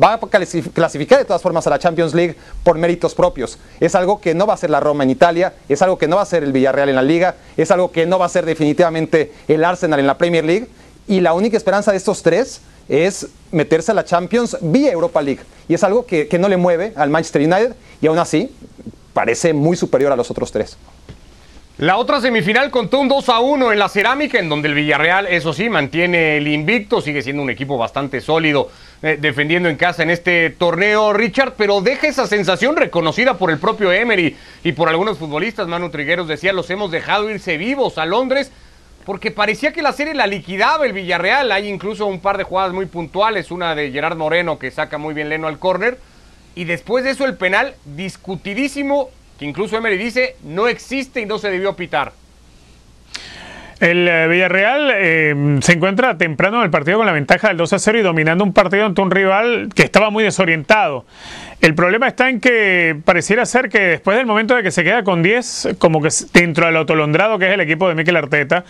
va 0.01 0.13
a 0.13 0.19
clasificar 0.19 1.19
de 1.19 1.25
todas 1.25 1.41
formas 1.41 1.67
a 1.67 1.69
la 1.69 1.79
Champions 1.79 2.13
League 2.13 2.36
por 2.63 2.77
méritos 2.77 3.13
propios. 3.13 3.58
Es 3.79 3.95
algo 3.95 4.21
que 4.21 4.34
no 4.34 4.47
va 4.47 4.53
a 4.53 4.58
ser 4.58 4.69
la 4.69 4.79
Roma 4.79 5.03
en 5.03 5.10
Italia, 5.10 5.53
es 5.67 5.82
algo 5.82 5.97
que 5.97 6.08
no 6.08 6.15
va 6.15 6.21
a 6.21 6.25
ser 6.25 6.43
el 6.43 6.53
Villarreal 6.53 6.89
en 6.89 6.95
la 6.95 7.01
Liga, 7.01 7.36
es 7.58 7.69
algo 7.69 7.91
que 7.91 8.06
no 8.06 8.17
va 8.17 8.25
a 8.25 8.29
ser 8.29 8.45
definitivamente 8.45 9.34
el 9.47 9.63
Arsenal 9.63 9.99
en 9.99 10.08
la 10.08 10.17
Premier 10.17 10.45
League. 10.45 10.67
Y 11.08 11.19
la 11.19 11.34
única 11.34 11.58
esperanza 11.58 11.91
de 11.91 11.97
estos 11.97 12.23
tres 12.23 12.62
es 12.88 13.27
meterse 13.51 13.91
a 13.91 13.93
la 13.93 14.06
Champions 14.06 14.58
vía 14.62 14.91
Europa 14.91 15.21
League. 15.21 15.41
Y 15.67 15.73
es 15.73 15.84
algo 15.84 16.06
que, 16.06 16.27
que 16.27 16.39
no 16.39 16.47
le 16.47 16.58
mueve 16.58 16.93
al 16.95 17.10
Manchester 17.10 17.41
United 17.41 17.75
y 18.01 18.08
aún 18.08 18.19
así 18.19 18.56
parece 19.13 19.53
muy 19.53 19.75
superior 19.75 20.12
a 20.12 20.15
los 20.15 20.32
otros 20.32 20.51
tres. 20.51 20.77
La 21.80 21.98
otra 21.98 22.22
semifinal 22.22 22.70
contó 22.70 23.00
un 23.00 23.08
2 23.08 23.30
a 23.30 23.40
1 23.40 23.72
en 23.72 23.80
la 23.80 23.90
cerámica, 23.90 24.38
en 24.38 24.48
donde 24.48 24.68
el 24.68 24.76
Villarreal, 24.76 25.26
eso 25.26 25.54
sí, 25.54 25.70
mantiene 25.70 26.38
el 26.38 26.48
invicto, 26.48 27.02
sigue 27.02 27.24
siendo 27.24 27.42
un 27.42 27.50
equipo 27.50 27.80
bastante 27.80 28.22
sólido 28.22 28.70
eh, 29.02 29.18
defendiendo 29.20 29.70
en 29.70 29.76
casa 29.76 30.04
en 30.04 30.12
este 30.12 30.52
torneo, 30.52 31.14
Richard, 31.14 31.56
pero 31.58 31.82
deja 31.82 32.08
esa 32.08 32.28
sensación 32.28 32.76
reconocida 32.76 33.40
por 33.40 33.50
el 33.50 33.58
propio 33.58 33.92
Emery 33.92 34.38
y 34.64 34.72
por 34.74 34.88
algunos 34.88 35.18
futbolistas. 35.18 35.68
Manu 35.68 35.90
Trigueros 35.90 36.28
decía: 36.28 36.54
los 36.54 36.70
hemos 36.70 36.92
dejado 36.92 37.28
irse 37.32 37.58
vivos 37.58 37.98
a 37.98 38.06
Londres 38.06 38.52
porque 39.04 39.32
parecía 39.32 39.74
que 39.74 39.82
la 39.82 39.94
serie 39.94 40.14
la 40.14 40.28
liquidaba 40.28 40.86
el 40.86 40.94
Villarreal. 40.94 41.52
Hay 41.52 41.68
incluso 41.68 42.06
un 42.06 42.20
par 42.20 42.38
de 42.38 42.44
jugadas 42.44 42.72
muy 42.72 42.86
puntuales, 42.86 43.50
una 43.50 43.74
de 43.74 43.92
Gerard 43.92 44.16
Moreno 44.16 44.60
que 44.60 44.70
saca 44.70 45.00
muy 45.00 45.16
bien 45.16 45.28
Leno 45.28 45.48
al 45.48 45.58
córner. 45.58 45.98
Y 46.54 46.66
después 46.66 47.04
de 47.04 47.10
eso 47.10 47.26
el 47.26 47.36
penal 47.36 47.74
discutidísimo 47.84 49.10
que 49.38 49.46
incluso 49.46 49.78
Emery 49.78 49.98
dice 49.98 50.36
no 50.43 50.67
existe 50.67 51.22
y 51.22 51.26
no 51.26 51.38
se 51.38 51.50
debió 51.50 51.76
pitar. 51.76 52.13
El 53.80 54.08
eh, 54.08 54.28
Villarreal 54.30 54.91
eh, 54.96 55.60
se 55.62 55.74
encuentra 55.74 56.17
temprano 56.17 56.60
en 56.60 56.63
el 56.63 56.69
partido 56.69 57.00
con 57.00 57.06
la 57.06 57.12
ventaja 57.12 57.50
del 57.50 57.58
2 57.58 57.74
a 57.74 57.80
0 57.80 58.00
y 58.00 58.02
dominando 58.02 58.43
un 58.46 58.54
partido 58.54 58.86
ante 58.86 59.02
un 59.02 59.12
rival 59.12 59.69
que 59.76 59.84
estaba 59.84 60.10
muy 60.10 60.24
desorientado. 60.24 61.06
El 61.60 61.76
problema 61.76 62.08
está 62.08 62.30
en 62.30 62.39
que 62.39 62.96
pareciera 63.04 63.46
ser 63.46 63.69
que 63.69 63.80
después 63.80 64.15
del 64.15 64.26
momento 64.26 64.56
de 64.56 64.63
que 64.63 64.72
se 64.72 64.86
queda 64.86 65.04
con 65.04 65.22
10, 65.22 65.76
como 65.80 66.02
que 66.02 66.10
dentro 66.34 66.65
del 66.65 66.78
autolondrado 66.78 67.38
que 67.39 67.48
es 67.48 67.54
el 67.54 67.60
equipo 67.60 67.89
de 67.89 67.96
Mikel 67.96 68.15
Arteta, 68.15 68.63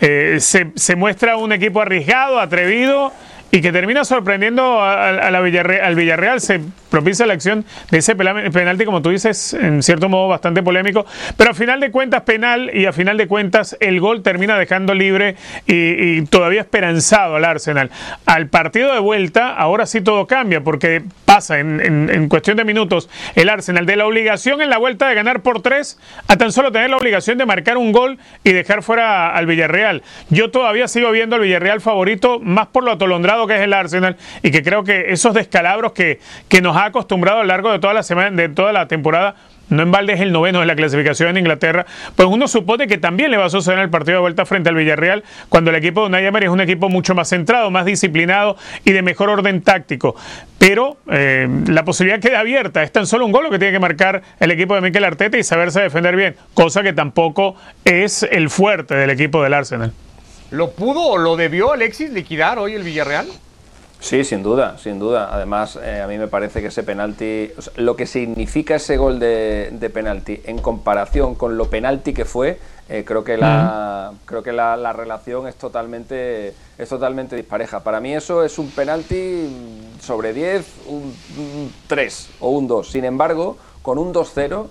eh, 0.00 0.38
se 0.40 0.96
muestra 0.96 1.36
un 1.36 1.52
equipo 1.52 1.82
arriesgado, 1.82 2.40
atrevido 2.40 3.12
y 3.50 3.60
que 3.60 3.72
termina 3.72 4.04
sorprendiendo 4.04 4.82
a, 4.82 5.30
la 5.30 5.40
Villarreal, 5.40 5.84
al 5.84 5.94
Villarreal. 5.94 6.40
Se 6.40 6.60
propicia 6.90 7.26
la 7.26 7.34
acción 7.34 7.64
de 7.90 7.98
ese 7.98 8.14
penalti, 8.14 8.84
como 8.84 9.02
tú 9.02 9.10
dices, 9.10 9.54
en 9.54 9.82
cierto 9.82 10.08
modo 10.08 10.28
bastante 10.28 10.62
polémico, 10.62 11.04
pero 11.36 11.50
a 11.50 11.54
final 11.54 11.80
de 11.80 11.90
cuentas 11.90 12.22
penal 12.22 12.70
y 12.72 12.86
a 12.86 12.92
final 12.92 13.16
de 13.16 13.26
cuentas 13.26 13.76
el 13.80 14.00
gol 14.00 14.22
termina 14.22 14.56
dejando 14.58 14.94
libre 14.94 15.36
y, 15.66 16.22
todavía 16.22 16.60
esperanzado 16.60 17.36
al 17.36 17.44
Arsenal. 17.44 17.90
Al 18.26 18.48
partido 18.48 18.92
de 18.92 19.00
vuelta, 19.00 19.54
ahora 19.54 19.86
sí 19.86 20.00
todo 20.00 20.26
cambia, 20.26 20.60
porque 20.62 21.02
pasa 21.24 21.58
en, 21.58 21.80
en 21.80 22.28
cuestión 22.28 22.56
de 22.56 22.64
minutos 22.64 23.08
el 23.34 23.48
Arsenal 23.48 23.86
de 23.86 23.96
la 23.96 24.06
obligación 24.06 24.62
en 24.62 24.70
la 24.70 24.78
vuelta 24.78 25.08
de 25.08 25.14
ganar 25.14 25.42
por 25.42 25.62
tres 25.62 25.98
a 26.28 26.36
tan 26.36 26.52
solo 26.52 26.70
tener 26.70 26.90
la 26.90 26.96
obligación 26.96 27.38
de 27.38 27.46
marcar 27.46 27.76
un 27.76 27.92
gol 27.92 28.18
y 28.44 28.52
dejar 28.52 28.82
fuera 28.82 29.34
al 29.34 29.46
Villarreal. 29.46 30.02
Yo 30.30 30.50
todavía 30.50 30.88
sigo 30.88 31.10
viendo 31.10 31.36
al 31.36 31.42
Villarreal 31.42 31.80
favorito 31.80 32.38
más 32.40 32.68
por 32.68 32.84
lo 32.84 32.92
atolondrado 32.92 33.33
que 33.46 33.56
es 33.56 33.60
el 33.60 33.72
Arsenal 33.72 34.16
y 34.42 34.50
que 34.50 34.62
creo 34.62 34.84
que 34.84 35.12
esos 35.12 35.34
descalabros 35.34 35.92
que, 35.92 36.20
que 36.48 36.62
nos 36.62 36.76
ha 36.76 36.86
acostumbrado 36.86 37.40
a 37.40 37.42
lo 37.42 37.48
largo 37.48 37.72
de 37.72 37.78
toda 37.78 37.94
la 37.94 38.02
semana, 38.02 38.30
de 38.30 38.48
toda 38.48 38.72
la 38.72 38.88
temporada, 38.88 39.34
no 39.68 39.82
en 39.82 39.90
balde 39.90 40.12
es 40.12 40.20
el 40.20 40.32
noveno 40.32 40.60
de 40.60 40.66
la 40.66 40.76
clasificación 40.76 41.30
en 41.30 41.38
Inglaterra, 41.38 41.86
pues 42.16 42.28
uno 42.28 42.48
supone 42.48 42.86
que 42.86 42.98
también 42.98 43.30
le 43.30 43.36
va 43.36 43.46
a 43.46 43.50
suceder 43.50 43.78
en 43.78 43.84
el 43.84 43.90
partido 43.90 44.16
de 44.16 44.20
vuelta 44.20 44.44
frente 44.44 44.68
al 44.68 44.74
Villarreal, 44.74 45.24
cuando 45.48 45.70
el 45.70 45.76
equipo 45.76 46.02
de 46.02 46.06
Unai 46.08 46.26
Emery 46.26 46.46
es 46.46 46.52
un 46.52 46.60
equipo 46.60 46.88
mucho 46.88 47.14
más 47.14 47.28
centrado, 47.28 47.70
más 47.70 47.84
disciplinado 47.86 48.56
y 48.84 48.92
de 48.92 49.02
mejor 49.02 49.30
orden 49.30 49.62
táctico. 49.62 50.16
Pero 50.58 50.96
eh, 51.10 51.48
la 51.66 51.84
posibilidad 51.84 52.20
queda 52.20 52.40
abierta, 52.40 52.82
es 52.82 52.92
tan 52.92 53.06
solo 53.06 53.26
un 53.26 53.32
gol 53.32 53.44
lo 53.44 53.50
que 53.50 53.58
tiene 53.58 53.72
que 53.72 53.80
marcar 53.80 54.22
el 54.40 54.50
equipo 54.50 54.74
de 54.74 54.80
Mikel 54.80 55.04
Arteta 55.04 55.36
y 55.36 55.42
saberse 55.42 55.80
defender 55.80 56.16
bien, 56.16 56.36
cosa 56.54 56.82
que 56.82 56.92
tampoco 56.92 57.56
es 57.84 58.22
el 58.22 58.50
fuerte 58.50 58.94
del 58.94 59.10
equipo 59.10 59.42
del 59.42 59.54
Arsenal. 59.54 59.92
¿Lo 60.54 60.70
pudo 60.70 61.02
o 61.02 61.18
lo 61.18 61.34
debió 61.34 61.72
Alexis 61.72 62.10
liquidar 62.10 62.60
hoy 62.60 62.74
el 62.74 62.84
Villarreal? 62.84 63.26
Sí, 63.98 64.22
sin 64.22 64.44
duda, 64.44 64.78
sin 64.78 65.00
duda. 65.00 65.28
Además, 65.32 65.76
eh, 65.82 66.00
a 66.00 66.06
mí 66.06 66.16
me 66.16 66.28
parece 66.28 66.60
que 66.60 66.68
ese 66.68 66.84
penalti, 66.84 67.50
lo 67.74 67.96
que 67.96 68.06
significa 68.06 68.76
ese 68.76 68.96
gol 68.96 69.18
de, 69.18 69.90
penalti 69.92 70.40
en 70.44 70.58
comparación 70.58 71.34
con 71.34 71.56
lo 71.56 71.70
penalti 71.70 72.14
que 72.14 72.24
fue, 72.24 72.60
eh, 72.88 73.02
creo 73.04 73.24
que 73.24 73.36
la, 73.36 74.12
creo 74.26 74.44
que 74.44 74.52
la, 74.52 74.92
relación 74.92 75.48
es 75.48 75.56
totalmente, 75.56 76.54
es 76.78 76.88
totalmente 76.88 77.34
dispareja. 77.34 77.82
Para 77.82 77.98
mí 77.98 78.14
eso 78.14 78.44
es 78.44 78.56
un 78.56 78.70
penalti 78.70 79.48
sobre 80.00 80.32
10, 80.32 80.66
un, 80.86 81.16
un 81.36 81.74
3 81.88 82.28
o 82.38 82.50
un 82.50 82.68
2. 82.68 82.88
Sin 82.92 83.04
embargo, 83.04 83.56
con 83.82 83.98
un 83.98 84.14
2-0 84.14 84.68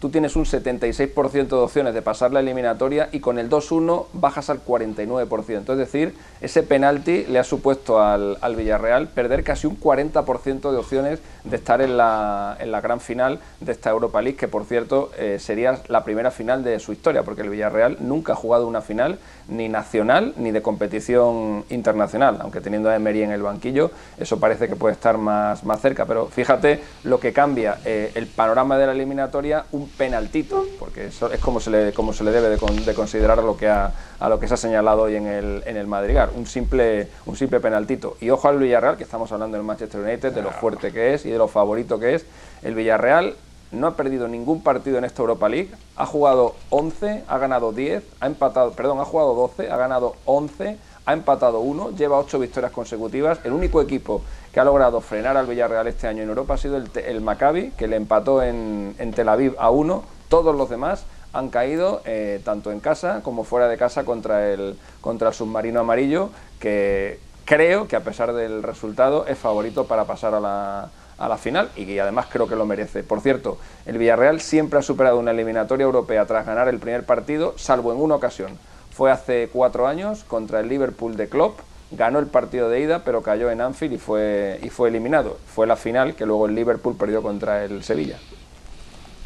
tú 0.00 0.08
tienes 0.08 0.34
un 0.34 0.46
76% 0.46 1.48
de 1.48 1.56
opciones 1.56 1.94
de 1.94 2.02
pasar 2.02 2.32
la 2.32 2.40
eliminatoria 2.40 3.10
y 3.12 3.20
con 3.20 3.38
el 3.38 3.50
2-1 3.50 4.06
bajas 4.14 4.48
al 4.48 4.64
49%. 4.64 5.72
Es 5.72 5.78
decir, 5.78 6.14
ese 6.40 6.62
penalti 6.62 7.24
le 7.26 7.38
ha 7.38 7.44
supuesto 7.44 8.00
al, 8.00 8.38
Villarreal 8.56 9.08
perder 9.08 9.44
casi 9.44 9.66
un 9.66 9.78
40% 9.78 10.72
de 10.72 10.76
opciones 10.76 11.20
de 11.44 11.56
estar 11.56 11.82
en 11.82 11.96
la, 11.96 12.56
en 12.58 12.72
la, 12.72 12.80
gran 12.80 13.00
final 13.00 13.40
de 13.60 13.72
esta 13.72 13.90
Europa 13.90 14.20
League, 14.22 14.36
que 14.36 14.48
por 14.48 14.64
cierto 14.64 15.10
eh, 15.18 15.38
sería 15.38 15.80
la 15.88 16.02
primera 16.02 16.30
final 16.30 16.64
de 16.64 16.78
su 16.80 16.92
historia, 16.92 17.22
porque 17.22 17.42
el 17.42 17.50
Villarreal 17.50 17.98
nunca 18.00 18.32
ha 18.32 18.36
jugado 18.36 18.66
una 18.66 18.80
final 18.80 19.18
ni 19.48 19.68
nacional 19.68 20.32
ni 20.36 20.50
de 20.50 20.62
competición 20.62 21.64
internacional, 21.68 22.38
aunque 22.40 22.60
teniendo 22.60 22.88
a 22.88 22.96
Emery 22.96 23.22
en 23.22 23.32
el 23.32 23.42
banquillo, 23.42 23.90
eso 24.18 24.40
parece 24.40 24.68
que 24.68 24.76
puede 24.76 24.94
estar 24.94 25.18
más, 25.18 25.64
más 25.64 25.80
cerca. 25.80 26.06
Pero 26.06 26.26
fíjate 26.26 26.80
lo 27.04 27.20
que 27.20 27.32
cambia 27.32 27.78
eh, 27.84 28.12
el 28.14 28.26
panorama 28.26 28.78
de 28.78 28.86
la 28.86 28.92
eliminatoria, 28.92 29.64
penaltito, 29.96 30.64
porque 30.78 31.06
eso 31.06 31.30
es 31.30 31.40
como 31.40 31.60
se 31.60 31.70
le, 31.70 31.92
como 31.92 32.12
se 32.12 32.24
le 32.24 32.30
debe 32.30 32.48
de, 32.48 32.94
considerar 32.94 33.38
a 33.38 33.42
lo, 33.42 33.56
que 33.56 33.68
ha, 33.68 33.92
a 34.18 34.28
lo 34.28 34.40
que 34.40 34.48
se 34.48 34.54
ha 34.54 34.56
señalado 34.56 35.02
hoy 35.02 35.16
en 35.16 35.26
el, 35.26 35.62
en 35.66 35.76
el 35.76 35.86
Madrigal, 35.86 36.30
un 36.34 36.46
simple, 36.46 37.08
un 37.26 37.36
simple 37.36 37.60
penaltito. 37.60 38.16
Y 38.20 38.30
ojo 38.30 38.48
al 38.48 38.58
Villarreal, 38.58 38.96
que 38.96 39.04
estamos 39.04 39.30
hablando 39.32 39.56
del 39.56 39.66
Manchester 39.66 40.00
United, 40.00 40.32
de 40.32 40.42
lo 40.42 40.50
fuerte 40.50 40.92
que 40.92 41.14
es 41.14 41.26
y 41.26 41.30
de 41.30 41.38
lo 41.38 41.48
favorito 41.48 41.98
que 41.98 42.14
es. 42.14 42.26
El 42.62 42.74
Villarreal 42.74 43.34
no 43.72 43.86
ha 43.86 43.96
perdido 43.96 44.26
ningún 44.26 44.62
partido 44.62 44.98
en 44.98 45.04
esta 45.04 45.22
Europa 45.22 45.48
League, 45.48 45.70
ha 45.96 46.06
jugado 46.06 46.54
11, 46.70 47.24
ha 47.26 47.38
ganado 47.38 47.72
10, 47.72 48.02
ha 48.20 48.26
empatado, 48.26 48.72
perdón, 48.72 49.00
ha 49.00 49.04
jugado 49.04 49.34
12, 49.34 49.70
ha 49.70 49.76
ganado 49.76 50.16
11, 50.24 50.76
ha 51.06 51.12
empatado 51.12 51.60
1, 51.60 51.96
lleva 51.96 52.18
8 52.18 52.38
victorias 52.38 52.72
consecutivas. 52.72 53.40
El 53.44 53.52
único 53.52 53.80
equipo 53.80 54.22
que 54.52 54.60
ha 54.60 54.64
logrado 54.64 55.00
frenar 55.00 55.36
al 55.36 55.46
Villarreal 55.46 55.86
este 55.86 56.06
año 56.06 56.22
en 56.22 56.28
Europa 56.28 56.54
ha 56.54 56.58
sido 56.58 56.76
el, 56.76 57.20
Maccabi, 57.20 57.70
que 57.72 57.88
le 57.88 57.96
empató 57.96 58.42
en, 58.42 58.94
Tel 59.14 59.28
Aviv 59.28 59.54
a 59.58 59.70
1. 59.70 60.02
Todos 60.28 60.54
los 60.54 60.68
demás 60.68 61.04
han 61.32 61.48
caído 61.48 62.02
eh, 62.04 62.40
tanto 62.44 62.72
en 62.72 62.80
casa 62.80 63.20
como 63.22 63.44
fuera 63.44 63.68
de 63.68 63.76
casa 63.76 64.04
contra 64.04 64.50
el, 64.52 64.76
contra 65.00 65.28
el 65.28 65.34
submarino 65.34 65.80
amarillo, 65.80 66.30
que 66.58 67.20
creo 67.44 67.88
que 67.88 67.96
a 67.96 68.00
pesar 68.00 68.32
del 68.32 68.62
resultado 68.62 69.26
es 69.26 69.38
favorito 69.38 69.86
para 69.86 70.04
pasar 70.04 70.34
a 70.34 70.40
la, 70.40 70.90
a 71.18 71.28
la 71.28 71.36
final 71.36 71.70
y 71.76 71.98
además 71.98 72.26
creo 72.30 72.48
que 72.48 72.56
lo 72.56 72.66
merece. 72.66 73.04
Por 73.04 73.20
cierto, 73.20 73.58
el 73.86 73.98
Villarreal 73.98 74.40
siempre 74.40 74.78
ha 74.78 74.82
superado 74.82 75.18
una 75.18 75.30
eliminatoria 75.30 75.84
europea 75.84 76.26
tras 76.26 76.46
ganar 76.46 76.68
el 76.68 76.78
primer 76.78 77.04
partido, 77.04 77.54
salvo 77.56 77.92
en 77.92 78.00
una 78.00 78.16
ocasión. 78.16 78.58
Fue 78.90 79.10
hace 79.10 79.48
cuatro 79.52 79.86
años 79.86 80.24
contra 80.24 80.60
el 80.60 80.68
Liverpool 80.68 81.16
de 81.16 81.28
Klopp, 81.28 81.60
ganó 81.90 82.18
el 82.18 82.26
partido 82.26 82.68
de 82.68 82.80
ida, 82.80 83.02
pero 83.04 83.22
cayó 83.22 83.50
en 83.50 83.60
Anfield 83.60 83.94
y 83.94 83.98
fue, 83.98 84.60
y 84.62 84.68
fue 84.68 84.88
eliminado. 84.88 85.38
Fue 85.46 85.66
la 85.66 85.76
final 85.76 86.14
que 86.14 86.26
luego 86.26 86.46
el 86.46 86.54
Liverpool 86.54 86.96
perdió 86.96 87.22
contra 87.22 87.64
el 87.64 87.82
Sevilla. 87.82 88.18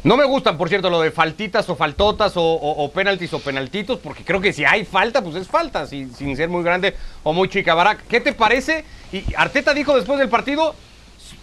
No 0.05 0.17
me 0.17 0.23
gustan, 0.23 0.55
por 0.55 0.69
cierto, 0.69 0.91
lo 0.91 1.01
de 1.01 1.09
faltitas 1.09 1.67
o 1.67 1.75
faltotas 1.75 2.33
o, 2.35 2.91
penaltis 2.93 3.33
o 3.33 3.39
penaltitos, 3.39 3.97
porque 3.97 4.23
creo 4.23 4.39
que 4.39 4.53
si 4.53 4.63
hay 4.63 4.85
falta, 4.85 5.23
pues 5.23 5.35
es 5.35 5.47
falta, 5.47 5.87
sin, 5.87 6.35
ser 6.35 6.47
muy 6.47 6.63
grande 6.63 6.95
o 7.23 7.33
muy 7.33 7.49
chica. 7.49 7.97
¿qué 8.07 8.21
te 8.21 8.31
parece? 8.31 8.85
Y 9.11 9.23
Arteta 9.35 9.73
dijo 9.73 9.95
después 9.95 10.19
del 10.19 10.29
partido, 10.29 10.75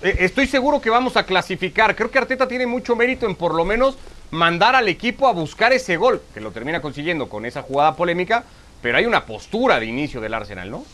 eh, 0.00 0.14
estoy 0.20 0.46
seguro 0.46 0.80
que 0.80 0.90
vamos 0.90 1.16
a 1.16 1.26
clasificar. 1.26 1.96
Creo 1.96 2.12
que 2.12 2.18
Arteta 2.18 2.46
tiene 2.46 2.68
mucho 2.68 2.94
mérito 2.94 3.26
en 3.26 3.34
por 3.34 3.52
lo 3.52 3.64
menos 3.64 3.96
mandar 4.32 4.74
al 4.74 4.88
equipo 4.88 5.28
a 5.28 5.32
buscar 5.32 5.72
ese 5.72 5.96
gol, 5.96 6.20
que 6.34 6.40
lo 6.40 6.50
termina 6.50 6.80
consiguiendo 6.80 7.28
con 7.28 7.46
esa 7.46 7.62
jugada 7.62 7.94
polémica, 7.94 8.44
pero 8.80 8.98
hay 8.98 9.06
una 9.06 9.26
postura 9.26 9.78
de 9.78 9.86
inicio 9.86 10.20
del 10.20 10.34
Arsenal, 10.34 10.70
¿no? 10.70 10.84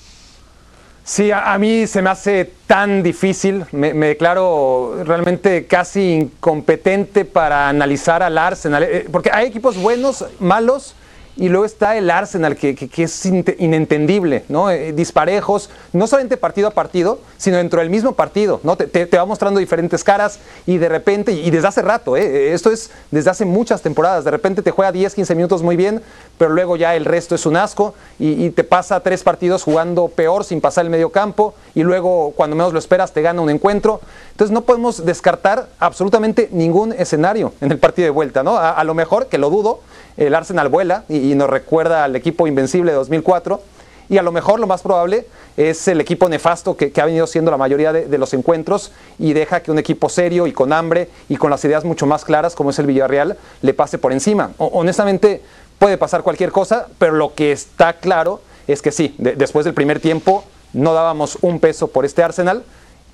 Sí, 1.05 1.31
a, 1.33 1.57
mí 1.57 1.87
se 1.87 2.03
me 2.03 2.11
hace 2.11 2.53
tan 2.66 3.03
difícil, 3.03 3.64
me, 3.72 3.94
declaro 3.94 5.03
realmente 5.05 5.66
casi 5.66 6.16
incompetente 6.16 7.24
para 7.24 7.70
analizar 7.70 8.22
al 8.22 8.37
Arsenal, 8.37 8.83
eh, 8.83 9.07
porque 9.11 9.31
hay 9.33 9.46
equipos 9.46 9.79
buenos, 9.79 10.27
malos, 10.38 10.94
y 11.38 11.48
luego 11.48 11.64
está 11.64 11.96
el 11.96 12.11
Arsenal, 12.11 12.57
que, 12.57 12.77
es 12.96 13.27
inentendible, 13.27 14.44
¿no? 14.48 14.70
Eh, 14.70 14.92
disparejos, 14.92 15.70
no 15.92 16.09
solamente 16.09 16.37
partido 16.37 16.66
a 16.66 16.72
partido, 16.72 17.20
sino 17.37 17.59
dentro 17.59 17.79
del 17.79 17.90
mismo 17.90 18.12
partido, 18.12 18.61
¿no? 18.64 18.77
Te, 18.77 19.07
va 19.07 19.24
mostrando 19.24 19.61
diferentes 19.61 20.03
caras 20.03 20.40
y 20.66 20.79
de 20.79 20.88
repente, 20.88 21.33
y 21.33 21.51
desde 21.51 21.68
hace 21.68 21.83
rato, 21.83 22.16
¿eh? 22.16 22.53
esto 22.53 22.72
es 22.72 22.90
desde 23.12 23.31
hace 23.31 23.44
muchas 23.44 23.83
temporadas, 23.83 24.24
de 24.24 24.33
repente 24.33 24.62
te 24.62 24.72
juega 24.72 24.90
10, 24.90 25.14
15 25.14 25.35
minutos 25.37 25.62
muy 25.62 25.77
bien, 25.77 26.03
pero 26.38 26.53
luego 26.53 26.77
ya 26.77 26.96
el 26.96 27.05
resto 27.05 27.35
es 27.35 27.46
un 27.46 27.57
asco 27.57 27.94
y, 28.18 28.48
te 28.51 28.64
pasa 28.64 29.01
tres 29.01 29.22
partidos 29.22 29.62
jugando 29.62 30.09
peor 30.09 30.44
sin 30.44 30.61
pasar 30.61 30.85
el 30.85 30.90
medio 30.90 31.11
campo 31.11 31.55
y 31.74 31.83
luego 31.83 32.33
cuando 32.35 32.57
menos 32.57 32.72
lo 32.72 32.79
esperas 32.79 33.12
te 33.12 33.20
gana 33.20 33.42
un 33.42 33.51
encuentro. 33.51 34.01
Entonces 34.31 34.53
no 34.53 34.62
podemos 34.62 35.05
descartar 35.05 35.68
absolutamente 35.79 36.48
ningún 36.51 36.92
escenario 36.92 37.53
en 37.61 37.70
el 37.70 37.79
partido 37.79 38.07
de 38.07 38.11
vuelta, 38.11 38.42
¿no? 38.42 38.57
A, 38.57 38.83
lo 38.85 38.94
mejor, 38.94 39.27
que 39.27 39.37
lo 39.37 39.51
dudo, 39.51 39.81
el 40.19 40.35
Arsenal 40.35 40.69
vuela 40.69 41.05
y, 41.09 41.35
nos 41.35 41.49
recuerda 41.49 42.05
al 42.05 42.17
equipo 42.17 42.47
invencible 42.47 42.91
de 42.91 42.97
2004 42.97 43.63
y 44.11 44.19
a 44.19 44.23
lo 44.23 44.33
mejor 44.33 44.59
lo 44.59 44.67
más 44.67 44.83
probable 44.83 45.27
es 45.57 45.87
el 45.87 46.01
equipo 46.01 46.29
nefasto 46.29 46.77
que, 46.77 46.93
ha 47.01 47.05
venido 47.05 47.27
siendo 47.27 47.51
la 47.51 47.57
mayoría 47.57 47.93
de, 47.93 48.19
los 48.19 48.35
encuentros 48.35 48.91
y 49.19 49.33
deja 49.33 49.61
que 49.61 49.71
un 49.71 49.79
equipo 49.79 50.09
serio 50.09 50.47
y 50.47 50.53
con 50.53 50.73
hambre 50.73 51.09
y 51.29 51.37
con 51.37 51.51
las 51.51 51.65
ideas 51.65 51.85
mucho 51.85 52.07
más 52.07 52.25
claras 52.25 52.55
como 52.55 52.71
es 52.71 52.79
el 52.79 52.87
Villarreal 52.87 53.37
le 53.63 53.75
pase 53.75 53.99
por 53.99 54.13
encima. 54.13 54.51
honestamente 54.59 55.43
puede 55.79 55.97
pasar 55.97 56.23
cualquier 56.23 56.51
cosa, 56.51 56.89
pero 56.99 57.13
lo 57.13 57.35
que 57.35 57.53
está 57.53 57.95
claro 57.95 58.41
es 58.67 58.83
que 58.83 58.91
sí, 58.91 59.15
después 59.19 59.65
del 59.65 59.75
primer 59.75 60.01
tiempo 60.01 60.43
no 60.73 60.95
dábamos 60.95 61.39
un 61.43 61.61
peso 61.61 61.89
por 61.89 62.05
este 62.05 62.25
Arsenal 62.25 62.65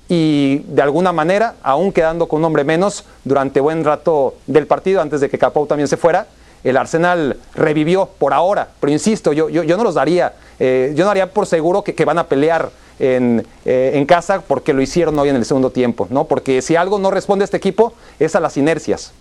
y 0.07 0.59
de 0.67 0.81
alguna 0.81 1.11
manera, 1.13 1.55
aún 1.61 1.91
quedando 1.91 2.27
con 2.27 2.39
un 2.39 2.45
hombre 2.45 2.63
menos 2.63 3.05
durante 3.23 3.59
buen 3.59 3.83
rato 3.83 4.35
del 4.47 4.65
partido, 4.65 5.01
antes 5.01 5.21
de 5.21 5.29
que 5.29 5.37
Capou 5.37 5.65
también 5.67 5.87
se 5.87 5.97
fuera, 5.97 6.27
el 6.65 6.77
Arsenal 6.77 7.37
revivió 7.53 8.07
por 8.17 8.33
ahora, 8.33 8.67
pero 8.79 8.91
insisto, 8.91 9.31
yo, 9.31 9.49
yo, 9.49 9.63
yo 9.63 9.77
no 9.77 9.83
los 9.83 9.93
daría, 9.93 10.33
eh, 10.59 10.93
yo 10.95 11.03
no 11.03 11.09
daría 11.09 11.31
por 11.31 11.45
seguro 11.45 11.83
que, 11.83 11.93
que 11.93 12.05
van 12.05 12.17
a 12.17 12.27
pelear 12.27 12.71
en, 12.99 13.45
eh, 13.65 13.91
en, 13.93 14.05
casa 14.05 14.41
porque 14.41 14.73
lo 14.73 14.81
hicieron 14.81 15.17
hoy 15.19 15.29
en 15.29 15.35
el 15.35 15.45
segundo 15.45 15.69
tiempo, 15.69 16.07
¿no? 16.09 16.25
Porque 16.25 16.61
si 16.61 16.75
algo 16.75 16.97
no 16.97 17.11
responde 17.11 17.43
a 17.43 17.45
este 17.45 17.57
equipo 17.57 17.93
es 18.19 18.35
a 18.35 18.39
las 18.39 18.57
inercias. 18.57 19.13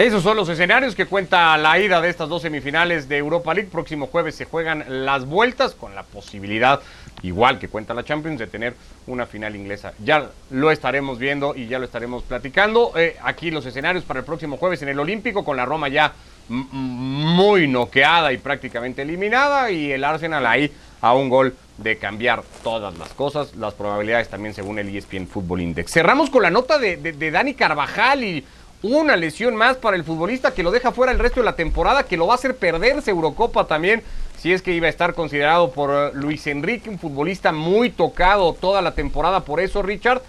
Esos 0.00 0.22
son 0.22 0.34
los 0.34 0.48
escenarios 0.48 0.94
que 0.94 1.04
cuenta 1.04 1.58
la 1.58 1.78
ida 1.78 2.00
de 2.00 2.08
estas 2.08 2.26
dos 2.26 2.40
semifinales 2.40 3.06
de 3.06 3.18
Europa 3.18 3.52
League. 3.52 3.68
Próximo 3.70 4.06
jueves 4.06 4.34
se 4.34 4.46
juegan 4.46 4.82
las 5.04 5.26
vueltas 5.26 5.74
con 5.74 5.94
la 5.94 6.04
posibilidad, 6.04 6.80
igual 7.20 7.58
que 7.58 7.68
cuenta 7.68 7.92
la 7.92 8.02
Champions, 8.02 8.38
de 8.38 8.46
tener 8.46 8.74
una 9.06 9.26
final 9.26 9.54
inglesa. 9.54 9.92
Ya 10.02 10.30
lo 10.52 10.70
estaremos 10.70 11.18
viendo 11.18 11.54
y 11.54 11.66
ya 11.66 11.78
lo 11.78 11.84
estaremos 11.84 12.22
platicando. 12.22 12.92
Eh, 12.96 13.18
aquí 13.22 13.50
los 13.50 13.66
escenarios 13.66 14.04
para 14.04 14.20
el 14.20 14.24
próximo 14.24 14.56
jueves 14.56 14.80
en 14.80 14.88
el 14.88 14.98
Olímpico 14.98 15.44
con 15.44 15.58
la 15.58 15.66
Roma 15.66 15.88
ya 15.88 16.14
muy 16.48 17.68
noqueada 17.68 18.32
y 18.32 18.38
prácticamente 18.38 19.02
eliminada 19.02 19.70
y 19.70 19.92
el 19.92 20.02
Arsenal 20.02 20.46
ahí 20.46 20.72
a 21.02 21.14
un 21.14 21.28
gol 21.28 21.54
de 21.76 21.98
cambiar 21.98 22.42
todas 22.62 22.96
las 22.98 23.10
cosas, 23.10 23.54
las 23.54 23.74
probabilidades 23.74 24.28
también 24.28 24.54
según 24.54 24.78
el 24.78 24.94
ESPN 24.94 25.26
Football 25.26 25.60
Index. 25.60 25.92
Cerramos 25.92 26.30
con 26.30 26.42
la 26.42 26.50
nota 26.50 26.78
de, 26.78 26.96
de 26.96 27.30
Dani 27.30 27.54
Carvajal 27.54 28.24
y 28.24 28.44
una 28.82 29.16
lesión 29.16 29.56
más 29.56 29.76
para 29.76 29.96
el 29.96 30.04
futbolista 30.04 30.52
que 30.52 30.62
lo 30.62 30.70
deja 30.70 30.92
fuera 30.92 31.12
el 31.12 31.18
resto 31.18 31.40
de 31.40 31.44
la 31.44 31.56
temporada, 31.56 32.04
que 32.04 32.16
lo 32.16 32.26
va 32.26 32.34
a 32.34 32.36
hacer 32.36 32.56
perderse 32.56 33.10
Eurocopa 33.10 33.66
también, 33.66 34.02
si 34.38 34.52
es 34.52 34.62
que 34.62 34.72
iba 34.72 34.86
a 34.86 34.90
estar 34.90 35.14
considerado 35.14 35.70
por 35.72 35.90
eh, 35.90 36.10
Luis 36.14 36.46
Enrique, 36.46 36.88
un 36.88 36.98
futbolista 36.98 37.52
muy 37.52 37.90
tocado 37.90 38.54
toda 38.54 38.80
la 38.80 38.94
temporada 38.94 39.40
por 39.40 39.60
eso, 39.60 39.82
Richard, 39.82 40.22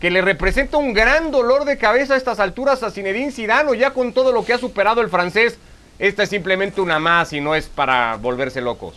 que 0.00 0.10
le 0.10 0.22
representa 0.22 0.76
un 0.76 0.92
gran 0.92 1.30
dolor 1.30 1.64
de 1.64 1.78
cabeza 1.78 2.14
a 2.14 2.16
estas 2.16 2.40
alturas 2.40 2.82
a 2.82 2.90
Zinedine 2.90 3.32
Zidane, 3.32 3.76
ya 3.76 3.90
con 3.90 4.12
todo 4.12 4.32
lo 4.32 4.44
que 4.44 4.52
ha 4.52 4.58
superado 4.58 5.00
el 5.00 5.08
francés, 5.08 5.58
esta 5.98 6.22
es 6.22 6.28
simplemente 6.28 6.80
una 6.80 6.98
más 6.98 7.32
y 7.32 7.40
no 7.40 7.54
es 7.54 7.66
para 7.66 8.16
volverse 8.16 8.60
locos 8.60 8.94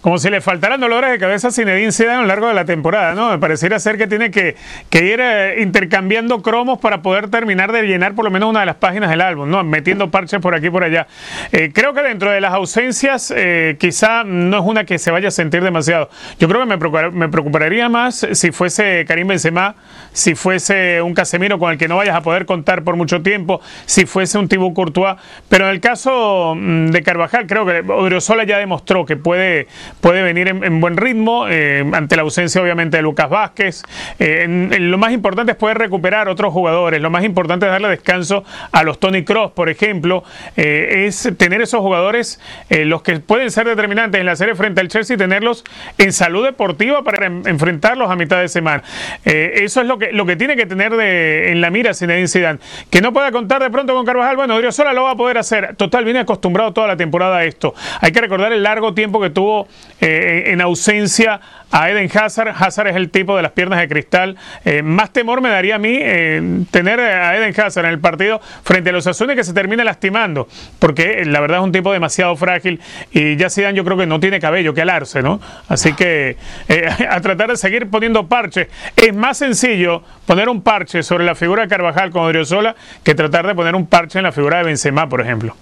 como 0.00 0.18
si 0.18 0.30
le 0.30 0.40
faltaran 0.40 0.80
dolores 0.80 1.10
de 1.10 1.18
cabeza 1.18 1.48
a 1.48 1.50
Zinedine 1.50 1.92
Zidane 1.92 2.18
a 2.18 2.20
lo 2.22 2.26
largo 2.26 2.48
de 2.48 2.54
la 2.54 2.64
temporada, 2.64 3.14
¿no? 3.14 3.30
Me 3.30 3.38
pareciera 3.38 3.78
ser 3.78 3.98
que 3.98 4.06
tiene 4.06 4.30
que, 4.30 4.56
ir 4.92 5.20
eh, 5.20 5.56
intercambiando 5.60 6.40
cromos 6.40 6.78
para 6.78 7.02
poder 7.02 7.28
terminar 7.28 7.70
de 7.70 7.82
llenar 7.82 8.14
por 8.14 8.24
lo 8.24 8.30
menos 8.30 8.48
una 8.48 8.60
de 8.60 8.66
las 8.66 8.76
páginas 8.76 9.10
del 9.10 9.20
álbum, 9.20 9.50
¿no? 9.50 9.62
Metiendo 9.62 10.10
parches 10.10 10.40
por 10.40 10.54
aquí 10.54 10.68
y 10.68 10.70
por 10.70 10.84
allá. 10.84 11.06
Eh, 11.52 11.70
creo 11.74 11.92
que 11.92 12.00
dentro 12.00 12.30
de 12.30 12.40
las 12.40 12.54
ausencias, 12.54 13.32
eh, 13.36 13.76
quizá 13.78 14.24
no 14.24 14.58
es 14.58 14.64
una 14.64 14.84
que 14.84 14.98
se 14.98 15.10
vaya 15.10 15.28
a 15.28 15.30
sentir 15.30 15.62
demasiado. 15.62 16.08
Yo 16.38 16.48
creo 16.48 16.66
que 16.66 16.76
me, 16.76 17.10
me 17.10 17.28
preocuparía 17.28 17.88
más 17.90 18.26
si 18.32 18.52
fuese 18.52 19.04
Karim 19.06 19.28
Benzema, 19.28 19.74
si 20.12 20.34
fuese 20.34 21.02
un 21.02 21.12
Casemiro 21.12 21.58
con 21.58 21.72
el 21.72 21.78
que 21.78 21.88
no 21.88 21.96
vayas 21.96 22.16
a 22.16 22.22
poder 22.22 22.46
contar 22.46 22.84
por 22.84 22.96
mucho 22.96 23.20
tiempo, 23.20 23.60
si 23.84 24.06
fuese 24.06 24.38
un 24.38 24.48
Thibaut 24.48 24.72
Courtois. 24.72 25.16
Pero 25.50 25.66
en 25.66 25.72
el 25.72 25.80
caso 25.80 26.54
mm, 26.56 26.86
de 26.86 27.02
Carvajal, 27.02 27.46
creo 27.46 27.66
que 27.66 27.80
Odriozola 27.80 28.44
ya 28.44 28.56
demostró 28.56 29.04
que 29.04 29.16
puede 29.16 29.66
puede 30.00 30.22
venir 30.22 30.48
en, 30.48 30.80
buen 30.80 30.96
ritmo, 30.96 31.46
eh, 31.48 31.84
ante 31.92 32.16
la 32.16 32.22
ausencia 32.22 32.62
obviamente 32.62 32.96
de 32.96 33.02
Lucas 33.02 33.28
Vázquez. 33.28 33.82
Eh, 34.18 34.46
lo 34.80 34.98
más 34.98 35.12
importante 35.12 35.52
es 35.52 35.58
poder 35.58 35.78
recuperar 35.78 36.28
otros 36.28 36.52
jugadores, 36.52 37.00
lo 37.00 37.10
más 37.10 37.24
importante 37.24 37.66
es 37.66 37.72
darle 37.72 37.88
descanso 37.88 38.44
a 38.72 38.82
los 38.82 38.98
Tony 38.98 39.24
Cross, 39.24 39.52
por 39.52 39.68
ejemplo, 39.68 40.24
eh, 40.56 41.06
es 41.06 41.30
tener 41.36 41.62
esos 41.62 41.80
jugadores, 41.80 42.40
los 42.70 43.02
que 43.02 43.18
pueden 43.20 43.50
ser 43.50 43.66
determinantes 43.66 44.20
en 44.20 44.26
la 44.26 44.36
serie 44.36 44.54
frente 44.54 44.80
al 44.80 44.88
Chelsea, 44.88 45.16
tenerlos 45.16 45.64
en 45.98 46.12
salud 46.12 46.44
deportiva 46.44 47.02
para 47.02 47.26
enfrentarlos 47.26 48.10
a 48.10 48.16
mitad 48.16 48.40
de 48.40 48.48
semana. 48.48 48.82
eso 49.24 49.80
es 49.80 49.86
lo 49.86 49.98
que, 49.98 50.12
lo 50.12 50.26
que 50.26 50.36
tiene 50.36 50.56
que 50.56 50.66
tener 50.66 50.94
de, 50.96 51.52
en 51.52 51.60
la 51.60 51.70
mira 51.70 51.94
Zinedine 51.94 52.28
Zidane. 52.28 52.58
Que 52.90 53.00
no 53.00 53.12
pueda 53.12 53.32
contar 53.32 53.62
de 53.62 53.70
pronto 53.70 53.94
con 53.94 54.06
Carvajal, 54.06 54.36
bueno, 54.36 54.54
Odriozola 54.54 54.92
lo 54.92 55.04
va 55.04 55.12
a 55.12 55.16
poder 55.16 55.38
hacer. 55.38 55.76
Total, 55.76 56.04
viene 56.04 56.20
acostumbrado 56.20 56.72
toda 56.72 56.86
la 56.86 56.96
temporada 56.96 57.38
a 57.38 57.44
esto. 57.44 57.74
Hay 58.00 58.12
que 58.12 58.20
recordar 58.20 58.52
el 58.52 58.62
largo 58.62 58.94
tiempo 58.94 59.20
que 59.20 59.30
tuvo 59.30 59.68
eh, 60.00 60.44
en 60.52 60.60
ausencia 60.62 61.40
a 61.70 61.90
Eden 61.90 62.10
Hazard. 62.12 62.54
Hazard 62.58 62.88
es 62.88 62.96
el 62.96 63.10
tipo 63.10 63.36
de 63.36 63.42
las 63.42 63.52
piernas 63.52 63.78
de 63.80 63.88
cristal. 63.88 64.36
Eh, 64.64 64.82
más 64.82 65.12
temor 65.12 65.42
me 65.42 65.50
daría 65.50 65.76
a 65.76 65.78
mí 65.78 65.98
eh, 66.00 66.64
tener 66.70 67.00
a 67.00 67.36
Eden 67.36 67.54
Hazard 67.58 67.84
en 67.84 67.90
el 67.90 67.98
partido 67.98 68.40
frente 68.64 68.90
a 68.90 68.92
los 68.92 69.06
Azules 69.06 69.36
que 69.36 69.44
se 69.44 69.52
termine 69.52 69.84
lastimando, 69.84 70.48
porque 70.78 71.24
la 71.26 71.40
verdad 71.40 71.58
es 71.58 71.64
un 71.64 71.72
tipo 71.72 71.92
demasiado 71.92 72.34
frágil 72.36 72.80
y 73.12 73.36
ya 73.36 73.50
Zidane 73.50 73.76
yo 73.76 73.84
creo 73.84 73.98
que 73.98 74.06
no 74.06 74.20
tiene 74.20 74.40
cabello 74.40 74.72
que 74.72 74.82
alarse, 74.82 75.22
¿no? 75.22 75.40
Así 75.68 75.92
que 75.92 76.36
a 77.08 77.20
tratar 77.20 77.50
de 77.50 77.56
seguir 77.56 77.88
poniendo 77.90 78.26
parches. 78.26 78.68
Es 78.96 79.14
más 79.14 79.36
sencillo 79.36 80.02
poner 80.26 80.48
un 80.48 80.62
parche 80.62 81.02
sobre 81.02 81.24
la 81.24 81.34
figura 81.34 81.62
de 81.62 81.68
Carvajal 81.68 82.10
con 82.10 82.22
Odriozola 82.22 82.74
que 83.04 83.14
tratar 83.14 83.46
de 83.46 83.54
poner 83.54 83.74
un 83.74 83.86
parche 83.86 84.18
en 84.18 84.24
la 84.24 84.32
figura 84.32 84.58
de 84.58 84.64
Benzema, 84.64 85.08
por 85.08 85.20
ejemplo. 85.20 85.54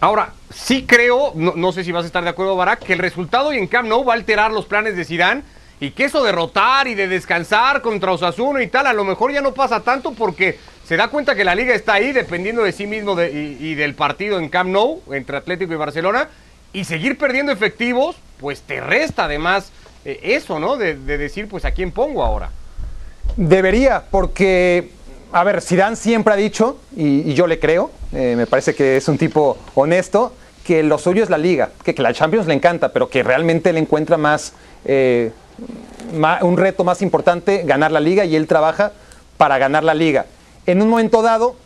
Ahora, 0.00 0.32
sí 0.54 0.84
creo, 0.86 1.32
no, 1.34 1.72
sé 1.72 1.82
si 1.82 1.90
vas 1.90 2.04
a 2.04 2.06
estar 2.06 2.22
de 2.22 2.30
acuerdo, 2.30 2.54
Barak, 2.54 2.84
que 2.84 2.92
el 2.92 3.00
resultado 3.00 3.52
y 3.52 3.58
en 3.58 3.66
Camp 3.66 3.88
Nou 3.88 4.04
va 4.04 4.12
a 4.12 4.16
alterar 4.16 4.52
los 4.52 4.66
planes 4.66 4.96
de 4.96 5.04
Zidane 5.04 5.42
y 5.80 5.90
que 5.90 6.04
eso 6.04 6.22
de 6.22 6.30
rotar 6.30 6.86
y 6.86 6.94
de 6.94 7.08
descansar 7.08 7.82
contra 7.82 8.12
Osasuna 8.12 8.62
y 8.62 8.68
tal, 8.68 8.86
a 8.86 8.92
lo 8.92 9.04
mejor 9.04 9.32
ya 9.32 9.40
no 9.40 9.54
pasa 9.54 9.80
tanto 9.80 10.12
porque 10.12 10.58
se 10.84 10.96
da 10.96 11.08
cuenta 11.08 11.34
que 11.34 11.44
la 11.44 11.54
liga 11.54 11.74
está 11.74 11.94
ahí 11.94 12.12
dependiendo 12.12 12.62
de 12.62 12.72
sí 12.72 12.86
mismo 12.86 13.20
y, 13.20 13.74
del 13.74 13.94
partido 13.94 14.38
en 14.38 14.48
Camp 14.48 14.70
Nou 14.70 15.02
entre 15.12 15.36
Atlético 15.36 15.72
y 15.72 15.76
Barcelona 15.76 16.28
y 16.72 16.84
seguir 16.84 17.18
perdiendo 17.18 17.50
efectivos, 17.50 18.16
pues 18.38 18.62
te 18.62 18.80
resta 18.80 19.24
además 19.24 19.72
eh, 20.04 20.20
eso, 20.22 20.60
¿no? 20.60 20.76
De, 20.76 20.94
decir, 20.94 21.48
pues 21.48 21.64
a 21.64 21.72
quién 21.72 21.90
pongo 21.90 22.22
ahora. 22.24 22.50
Debería, 23.36 24.04
porque 24.10 24.90
a 25.32 25.44
ver, 25.44 25.60
Zidane 25.60 25.96
siempre 25.96 26.32
ha 26.32 26.36
dicho, 26.36 26.78
y, 26.96 27.34
yo 27.34 27.46
le 27.46 27.58
creo, 27.58 27.90
eh, 28.12 28.34
me 28.36 28.46
parece 28.46 28.74
que 28.74 28.96
es 28.96 29.08
un 29.08 29.18
tipo 29.18 29.58
honesto, 29.74 30.32
que 30.64 30.82
lo 30.82 30.98
suyo 30.98 31.22
es 31.22 31.30
la 31.30 31.38
liga, 31.38 31.70
que, 31.84 31.92
la 31.94 32.12
Champions 32.12 32.46
le 32.46 32.54
encanta, 32.54 32.92
pero 32.92 33.08
que 33.08 33.22
realmente 33.22 33.72
le 33.72 33.80
encuentra 33.80 34.16
más, 34.16 34.52
eh, 34.84 35.32
un 36.42 36.56
reto 36.56 36.84
más 36.84 37.02
importante 37.02 37.62
ganar 37.64 37.92
la 37.92 38.00
liga 38.00 38.24
y 38.24 38.36
él 38.36 38.46
trabaja 38.46 38.92
para 39.36 39.58
ganar 39.58 39.84
la 39.84 39.94
liga. 39.94 40.26
En 40.66 40.80
un 40.82 40.88
momento 40.88 41.22
dado, 41.22 41.56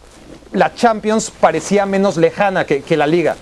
la 0.53 0.75
Champions 0.75 1.31
parecía 1.31 1.87
menos 1.87 2.17
lejana 2.17 2.65
que, 2.65 2.97
la 2.97 3.07
liga. 3.07 3.37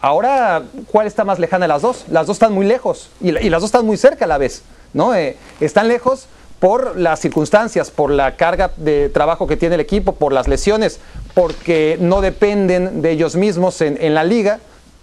Ahora, 0.00 0.62
¿cuál 0.90 1.06
está 1.06 1.24
más 1.24 1.38
lejana 1.38 1.64
de 1.64 1.68
las 1.68 1.82
dos? 1.82 2.04
Las 2.08 2.26
dos 2.26 2.36
están 2.36 2.52
muy 2.52 2.66
lejos 2.66 3.10
y, 3.20 3.32
las 3.32 3.60
dos 3.60 3.68
están 3.68 3.84
muy 3.86 3.96
cerca 3.96 4.24
a 4.24 4.28
la 4.28 4.38
vez. 4.38 4.62
¿no? 4.92 5.14
Eh, 5.14 5.36
están 5.60 5.88
lejos 5.88 6.26
por 6.60 6.96
las 6.98 7.20
circunstancias, 7.20 7.90
por 7.90 8.10
la 8.10 8.36
carga 8.36 8.72
de 8.76 9.08
trabajo 9.08 9.46
que 9.46 9.56
tiene 9.56 9.76
el 9.76 9.80
equipo, 9.80 10.12
por 10.12 10.32
las 10.32 10.48
lesiones, 10.48 10.98
porque 11.34 11.96
no 12.00 12.20
dependen 12.20 13.00
de 13.00 13.12
ellos 13.12 13.36
mismos 13.36 13.80
en, 13.80 14.14
la 14.14 14.24
liga, 14.24 14.58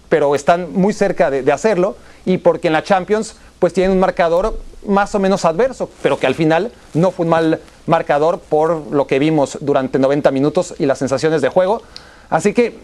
pero 0.08 0.34
están 0.34 0.72
muy 0.72 0.92
cerca 0.92 1.30
de, 1.30 1.50
hacerlo, 1.52 1.96
y 2.24 2.38
porque 2.38 2.66
en 2.68 2.74
la 2.74 2.82
Champions 2.82 3.36
pues 3.58 3.72
tienen 3.72 3.92
un 3.92 4.00
marcador 4.00 4.58
más 4.86 5.14
o 5.14 5.18
menos 5.18 5.44
adverso, 5.44 5.88
pero 6.02 6.18
que 6.18 6.26
al 6.26 6.34
final 6.34 6.72
no 6.92 7.10
fue 7.10 7.24
un 7.24 7.30
mal 7.30 7.60
marcador 7.86 8.38
por 8.38 8.92
lo 8.92 9.06
que 9.06 9.18
vimos 9.18 9.58
durante 9.60 9.98
90 9.98 10.30
minutos 10.30 10.74
y 10.78 10.86
las 10.86 10.98
sensaciones 10.98 11.40
de 11.40 11.48
juego. 11.48 11.82
Así 12.28 12.52
que 12.52 12.78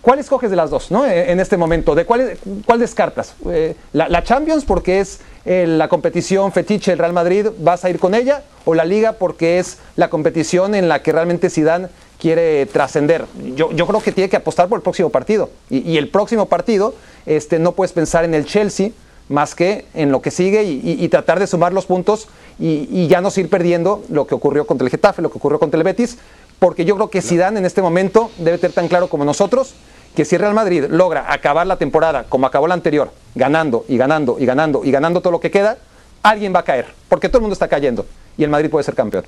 ¿Cuál 0.00 0.20
escoges 0.20 0.50
de 0.50 0.56
las 0.56 0.70
dos 0.70 0.90
¿no? 0.90 1.04
E, 1.06 1.32
en 1.32 1.40
este 1.40 1.56
momento? 1.56 1.94
¿De 1.94 2.04
cuál, 2.04 2.38
cuál 2.64 2.78
descartas? 2.78 3.34
Eh, 3.50 3.74
la, 3.92 4.22
Champions 4.22 4.64
porque 4.64 5.00
es 5.00 5.20
la 5.44 5.88
competición 5.88 6.52
fetiche 6.52 6.90
del 6.90 6.98
Real 6.98 7.12
Madrid, 7.12 7.46
¿vas 7.58 7.84
a 7.84 7.90
ir 7.90 7.98
con 7.98 8.14
ella? 8.14 8.42
¿O 8.64 8.74
la 8.74 8.84
Liga 8.84 9.12
porque 9.12 9.58
es 9.58 9.78
la 9.96 10.10
competición 10.10 10.74
en 10.74 10.88
la 10.88 11.02
que 11.02 11.12
realmente 11.12 11.48
Zidane 11.50 11.88
quiere 12.20 12.66
trascender? 12.66 13.24
Yo, 13.54 13.72
yo, 13.72 13.86
creo 13.86 14.00
que 14.00 14.12
tiene 14.12 14.28
que 14.28 14.36
apostar 14.36 14.68
por 14.68 14.78
el 14.78 14.82
próximo 14.82 15.10
partido. 15.10 15.50
Y, 15.70 15.96
el 15.96 16.08
próximo 16.08 16.46
partido 16.46 16.94
este, 17.24 17.58
no 17.58 17.72
puedes 17.72 17.92
pensar 17.92 18.24
en 18.24 18.34
el 18.34 18.44
Chelsea 18.44 18.90
más 19.28 19.54
que 19.54 19.84
en 19.94 20.10
lo 20.10 20.22
que 20.22 20.30
sigue 20.30 20.64
y, 20.64 21.06
tratar 21.08 21.38
de 21.38 21.46
sumar 21.46 21.72
los 21.72 21.84
puntos 21.84 22.28
y, 22.58 22.88
y, 22.90 23.08
ya 23.08 23.20
no 23.20 23.30
seguir 23.30 23.50
perdiendo 23.50 24.02
lo 24.08 24.26
que 24.26 24.34
ocurrió 24.34 24.66
contra 24.66 24.86
el 24.86 24.90
Getafe, 24.90 25.22
lo 25.22 25.30
que 25.30 25.38
ocurrió 25.38 25.58
contra 25.58 25.78
el 25.78 25.84
Betis, 25.84 26.16
porque 26.58 26.84
yo 26.84 26.94
creo 26.96 27.10
que 27.10 27.22
Zidane 27.22 27.58
en 27.58 27.66
este 27.66 27.82
momento 27.82 28.30
debe 28.38 28.58
tener 28.58 28.74
tan 28.74 28.88
claro 28.88 29.08
como 29.08 29.24
nosotros 29.24 29.74
que 30.18 30.24
si 30.24 30.36
Real 30.36 30.52
Madrid 30.52 30.86
logra 30.90 31.32
acabar 31.32 31.64
la 31.64 31.76
temporada 31.76 32.24
como 32.28 32.44
acabó 32.44 32.66
la 32.66 32.74
anterior, 32.74 33.12
ganando 33.36 33.84
y 33.86 33.96
ganando 33.96 34.36
y 34.40 34.46
ganando 34.46 34.84
y 34.84 34.90
ganando 34.90 35.20
todo 35.20 35.30
lo 35.30 35.38
que 35.38 35.52
queda, 35.52 35.78
alguien 36.24 36.52
va 36.52 36.58
a 36.58 36.64
caer, 36.64 36.86
porque 37.08 37.28
todo 37.28 37.38
el 37.38 37.42
mundo 37.42 37.52
está 37.52 37.68
cayendo 37.68 38.04
y 38.36 38.42
el 38.42 38.50
Madrid 38.50 38.68
puede 38.68 38.82
ser 38.82 38.96
campeón. 38.96 39.24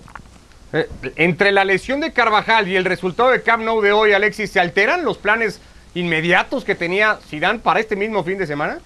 Eh, 0.73 0.89
entre 1.15 1.53
la 1.53 1.65
lesión 1.65 2.01
de 2.01 2.13
Carvajal 2.13 2.67
y 2.67 2.75
el 2.75 2.85
resultado 2.85 3.31
de 3.31 3.41
Camp 3.41 3.63
Nou 3.63 3.81
de 3.81 3.93
hoy, 3.93 4.15
Alexis, 4.15 4.51
¿se 4.51 4.59
alteran 4.59 5.05
los 5.05 5.17
planes 5.17 5.61
inmediatos 5.95 6.65
que 6.65 6.75
tenía 6.75 7.21
Zidane 7.25 7.61
para 7.61 7.79
este 7.79 7.95
mismo 7.95 8.25
fin 8.25 8.39
de 8.39 8.49
semana? 8.49 8.81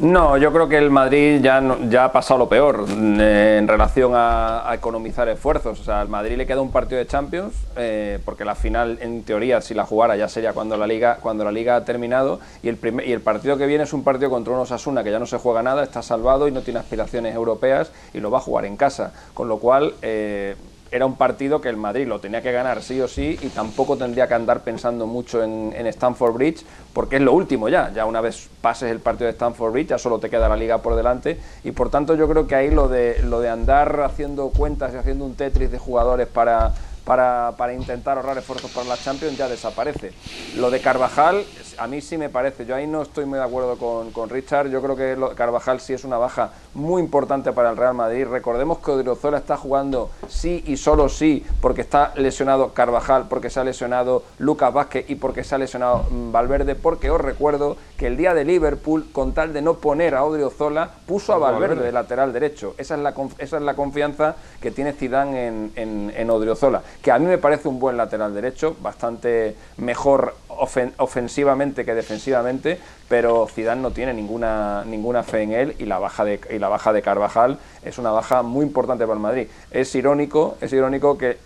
No, 0.00 0.36
yo 0.36 0.52
creo 0.52 0.68
que 0.68 0.78
el 0.78 0.90
Madrid 0.90 1.40
ya, 1.42 1.60
ya 1.88 2.04
ha 2.04 2.12
pasado 2.12 2.38
lo 2.38 2.48
peor 2.48 2.86
eh, 2.88 3.56
en 3.58 3.66
relación 3.66 4.12
a, 4.14 4.70
economizar 4.72 5.28
esfuerzos. 5.28 5.80
O 5.80 5.82
sea, 5.82 6.00
al 6.00 6.08
Madrid 6.08 6.36
le 6.36 6.46
queda 6.46 6.60
un 6.60 6.70
partido 6.70 6.98
de 6.98 7.06
Champions, 7.08 7.52
eh, 7.76 8.20
porque 8.24 8.44
la 8.44 8.54
final, 8.54 8.98
en 9.00 9.24
teoría, 9.24 9.60
si 9.60 9.74
la 9.74 9.84
jugara 9.84 10.14
ya 10.14 10.28
sería 10.28 10.52
cuando 10.52 10.76
la 10.76 10.86
liga, 10.86 11.18
cuando 11.20 11.44
la 11.44 11.50
liga 11.50 11.74
ha 11.74 11.84
terminado. 11.84 12.38
Y 12.62 12.68
el, 12.68 12.76
primer, 12.76 13.08
y 13.08 13.12
el 13.12 13.20
partido 13.20 13.58
que 13.58 13.66
viene 13.66 13.82
es 13.82 13.92
un 13.92 14.04
partido 14.04 14.30
contra 14.30 14.52
unos 14.52 14.70
Asuna 14.70 15.02
que 15.02 15.10
ya 15.10 15.18
no 15.18 15.26
se 15.26 15.36
juega 15.36 15.64
nada, 15.64 15.82
está 15.82 16.00
salvado 16.00 16.46
y 16.46 16.52
no 16.52 16.60
tiene 16.60 16.78
aspiraciones 16.78 17.34
europeas 17.34 17.90
y 18.14 18.20
lo 18.20 18.30
va 18.30 18.38
a 18.38 18.42
jugar 18.42 18.66
en 18.66 18.76
casa. 18.76 19.12
Con 19.34 19.48
lo 19.48 19.58
cual, 19.58 19.94
eh, 20.02 20.54
era 20.90 21.06
un 21.06 21.16
partido 21.16 21.60
que 21.60 21.68
el 21.68 21.76
Madrid 21.76 22.06
lo 22.06 22.20
tenía 22.20 22.42
que 22.42 22.52
ganar 22.52 22.82
sí 22.82 23.00
o 23.00 23.08
sí 23.08 23.38
y 23.42 23.48
tampoco 23.48 23.96
tendría 23.96 24.26
que 24.26 24.34
andar 24.34 24.60
pensando 24.60 25.06
mucho 25.06 25.42
en, 25.42 25.72
en 25.76 25.88
Bridge 26.34 26.64
porque 26.92 27.16
es 27.16 27.22
lo 27.22 27.32
último 27.32 27.68
ya, 27.68 27.92
ya 27.92 28.06
una 28.06 28.20
vez 28.20 28.48
pases 28.60 28.90
el 28.90 29.00
partido 29.00 29.26
de 29.26 29.32
Stamford 29.32 29.72
Bridge 29.72 29.88
ya 29.88 29.98
solo 29.98 30.18
te 30.18 30.30
queda 30.30 30.48
la 30.48 30.56
liga 30.56 30.78
por 30.78 30.96
delante. 30.96 31.38
Y 31.64 31.72
por 31.72 31.90
tanto 31.90 32.14
yo 32.14 32.28
creo 32.28 32.46
que 32.46 32.54
ahí 32.54 32.70
lo 32.70 32.88
de, 32.88 33.22
lo 33.22 33.40
de 33.40 33.48
andar 33.48 34.00
haciendo 34.00 34.50
cuentas 34.50 34.92
y 34.94 34.96
haciendo 34.96 35.24
un 35.24 35.34
Tetris 35.34 35.70
de 35.70 35.78
jugadores 35.78 36.26
para, 36.26 36.74
para, 37.08 37.54
para 37.56 37.72
intentar 37.72 38.18
ahorrar 38.18 38.36
esfuerzos 38.36 38.70
para 38.70 38.86
la 38.86 38.98
Champions 38.98 39.38
ya 39.38 39.48
desaparece. 39.48 40.12
Lo 40.56 40.70
de 40.70 40.80
Carvajal, 40.80 41.42
a 41.78 41.86
mí 41.86 42.02
sí 42.02 42.18
me 42.18 42.28
parece, 42.28 42.66
yo 42.66 42.74
ahí 42.76 42.86
no 42.86 43.00
estoy 43.00 43.24
muy 43.24 43.38
de 43.38 43.44
acuerdo 43.46 43.76
con, 43.78 44.10
con 44.12 44.28
Richard, 44.28 44.68
yo 44.68 44.82
creo 44.82 44.94
que 44.94 45.16
lo- 45.16 45.34
Carvajal 45.34 45.80
sí 45.80 45.94
es 45.94 46.04
una 46.04 46.18
baja 46.18 46.50
muy 46.74 47.00
importante 47.00 47.50
para 47.52 47.70
el 47.70 47.78
Real 47.78 47.94
Madrid. 47.94 48.26
Recordemos 48.26 48.78
que 48.80 48.90
Odriozola 48.90 49.38
está 49.38 49.56
jugando 49.56 50.10
sí 50.28 50.62
y 50.66 50.76
solo 50.76 51.08
sí, 51.08 51.46
porque 51.62 51.80
está 51.80 52.12
lesionado 52.16 52.74
Carvajal, 52.74 53.24
porque 53.30 53.48
se 53.48 53.58
ha 53.60 53.64
lesionado 53.64 54.22
Lucas 54.38 54.70
Vázquez 54.74 55.08
y 55.08 55.14
porque 55.14 55.44
se 55.44 55.54
ha 55.54 55.58
lesionado 55.58 56.04
mm, 56.10 56.30
Valverde, 56.30 56.74
porque 56.74 57.08
os 57.10 57.20
recuerdo 57.20 57.78
que 57.96 58.06
el 58.06 58.18
día 58.18 58.34
de 58.34 58.44
Liverpool, 58.44 59.06
con 59.12 59.32
tal 59.32 59.54
de 59.54 59.62
no 59.62 59.74
poner 59.78 60.14
a 60.14 60.24
Odriozola, 60.24 60.90
puso 61.06 61.32
a 61.32 61.38
Valverde 61.38 61.82
de 61.84 61.92
lateral 61.92 62.34
derecho. 62.34 62.74
Esa 62.76 62.96
es 62.96 63.00
la, 63.00 63.14
esa 63.38 63.56
es 63.56 63.62
la 63.62 63.74
confianza 63.74 64.36
que 64.60 64.70
tiene 64.70 64.92
Zidane 64.92 65.46
en, 65.46 65.72
en, 65.74 66.12
en 66.14 66.30
Odriozola, 66.30 66.82
que 67.02 67.12
a 67.12 67.18
mí 67.18 67.26
me 67.26 67.38
parece 67.38 67.68
un 67.68 67.78
buen 67.78 67.96
lateral 67.96 68.34
derecho, 68.34 68.76
bastante 68.80 69.54
mejor 69.76 70.34
ofen- 70.48 70.92
ofensivamente 70.98 71.84
que 71.84 71.94
defensivamente, 71.94 72.78
pero 73.08 73.46
Zidane 73.46 73.80
no 73.80 73.92
tiene 73.92 74.12
ninguna, 74.12 74.84
ninguna 74.84 75.22
fe 75.22 75.42
en 75.42 75.52
él 75.52 75.76
y 75.78 75.84
la 75.84 75.98
baja 75.98 76.24
de 76.24 76.40
y 76.50 76.58
la 76.58 76.68
baja 76.68 76.92
de 76.92 77.00
Carvajal 77.00 77.58
es 77.84 77.98
una 77.98 78.10
baja 78.10 78.42
muy 78.42 78.66
importante 78.66 79.04
para 79.04 79.14
el 79.14 79.20
Madrid. 79.20 79.46
Es 79.70 79.94
irónico, 79.94 80.56
es 80.60 80.72
irónico 80.72 81.16
que 81.16 81.38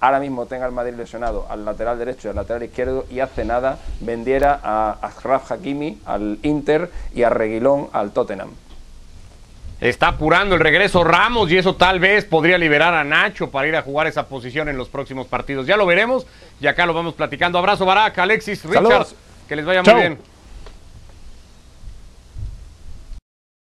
ahora 0.00 0.20
mismo 0.20 0.46
tenga 0.46 0.66
el 0.66 0.72
Madrid 0.72 0.94
lesionado 0.94 1.46
al 1.48 1.64
lateral 1.64 1.98
derecho 1.98 2.28
y 2.28 2.30
al 2.30 2.36
lateral 2.36 2.62
izquierdo 2.62 3.06
y 3.10 3.20
hace 3.20 3.44
nada 3.44 3.78
vendiera 4.00 4.60
a 4.62 4.98
Ashraf 5.02 5.50
Hakimi 5.50 6.00
al 6.04 6.38
Inter 6.42 6.90
y 7.14 7.22
a 7.22 7.30
Reguilón 7.30 7.88
al 7.92 8.12
Tottenham. 8.12 8.50
Está 9.80 10.08
apurando 10.08 10.56
el 10.56 10.60
regreso 10.60 11.04
Ramos 11.04 11.52
y 11.52 11.56
eso 11.56 11.76
tal 11.76 12.00
vez 12.00 12.24
podría 12.24 12.58
liberar 12.58 12.94
a 12.94 13.04
Nacho 13.04 13.50
para 13.50 13.68
ir 13.68 13.76
a 13.76 13.82
jugar 13.82 14.08
esa 14.08 14.26
posición 14.26 14.68
en 14.68 14.76
los 14.76 14.88
próximos 14.88 15.28
partidos. 15.28 15.66
Ya 15.66 15.76
lo 15.76 15.86
veremos 15.86 16.26
y 16.60 16.66
acá 16.66 16.84
lo 16.84 16.94
vamos 16.94 17.14
platicando. 17.14 17.58
Abrazo, 17.58 17.86
Barack, 17.86 18.18
Alexis, 18.18 18.64
Richard. 18.64 18.82
Saludos. 18.82 19.14
Que 19.48 19.54
les 19.54 19.64
vaya 19.64 19.82
Chau. 19.84 19.94
muy 19.94 20.02
bien. 20.02 20.18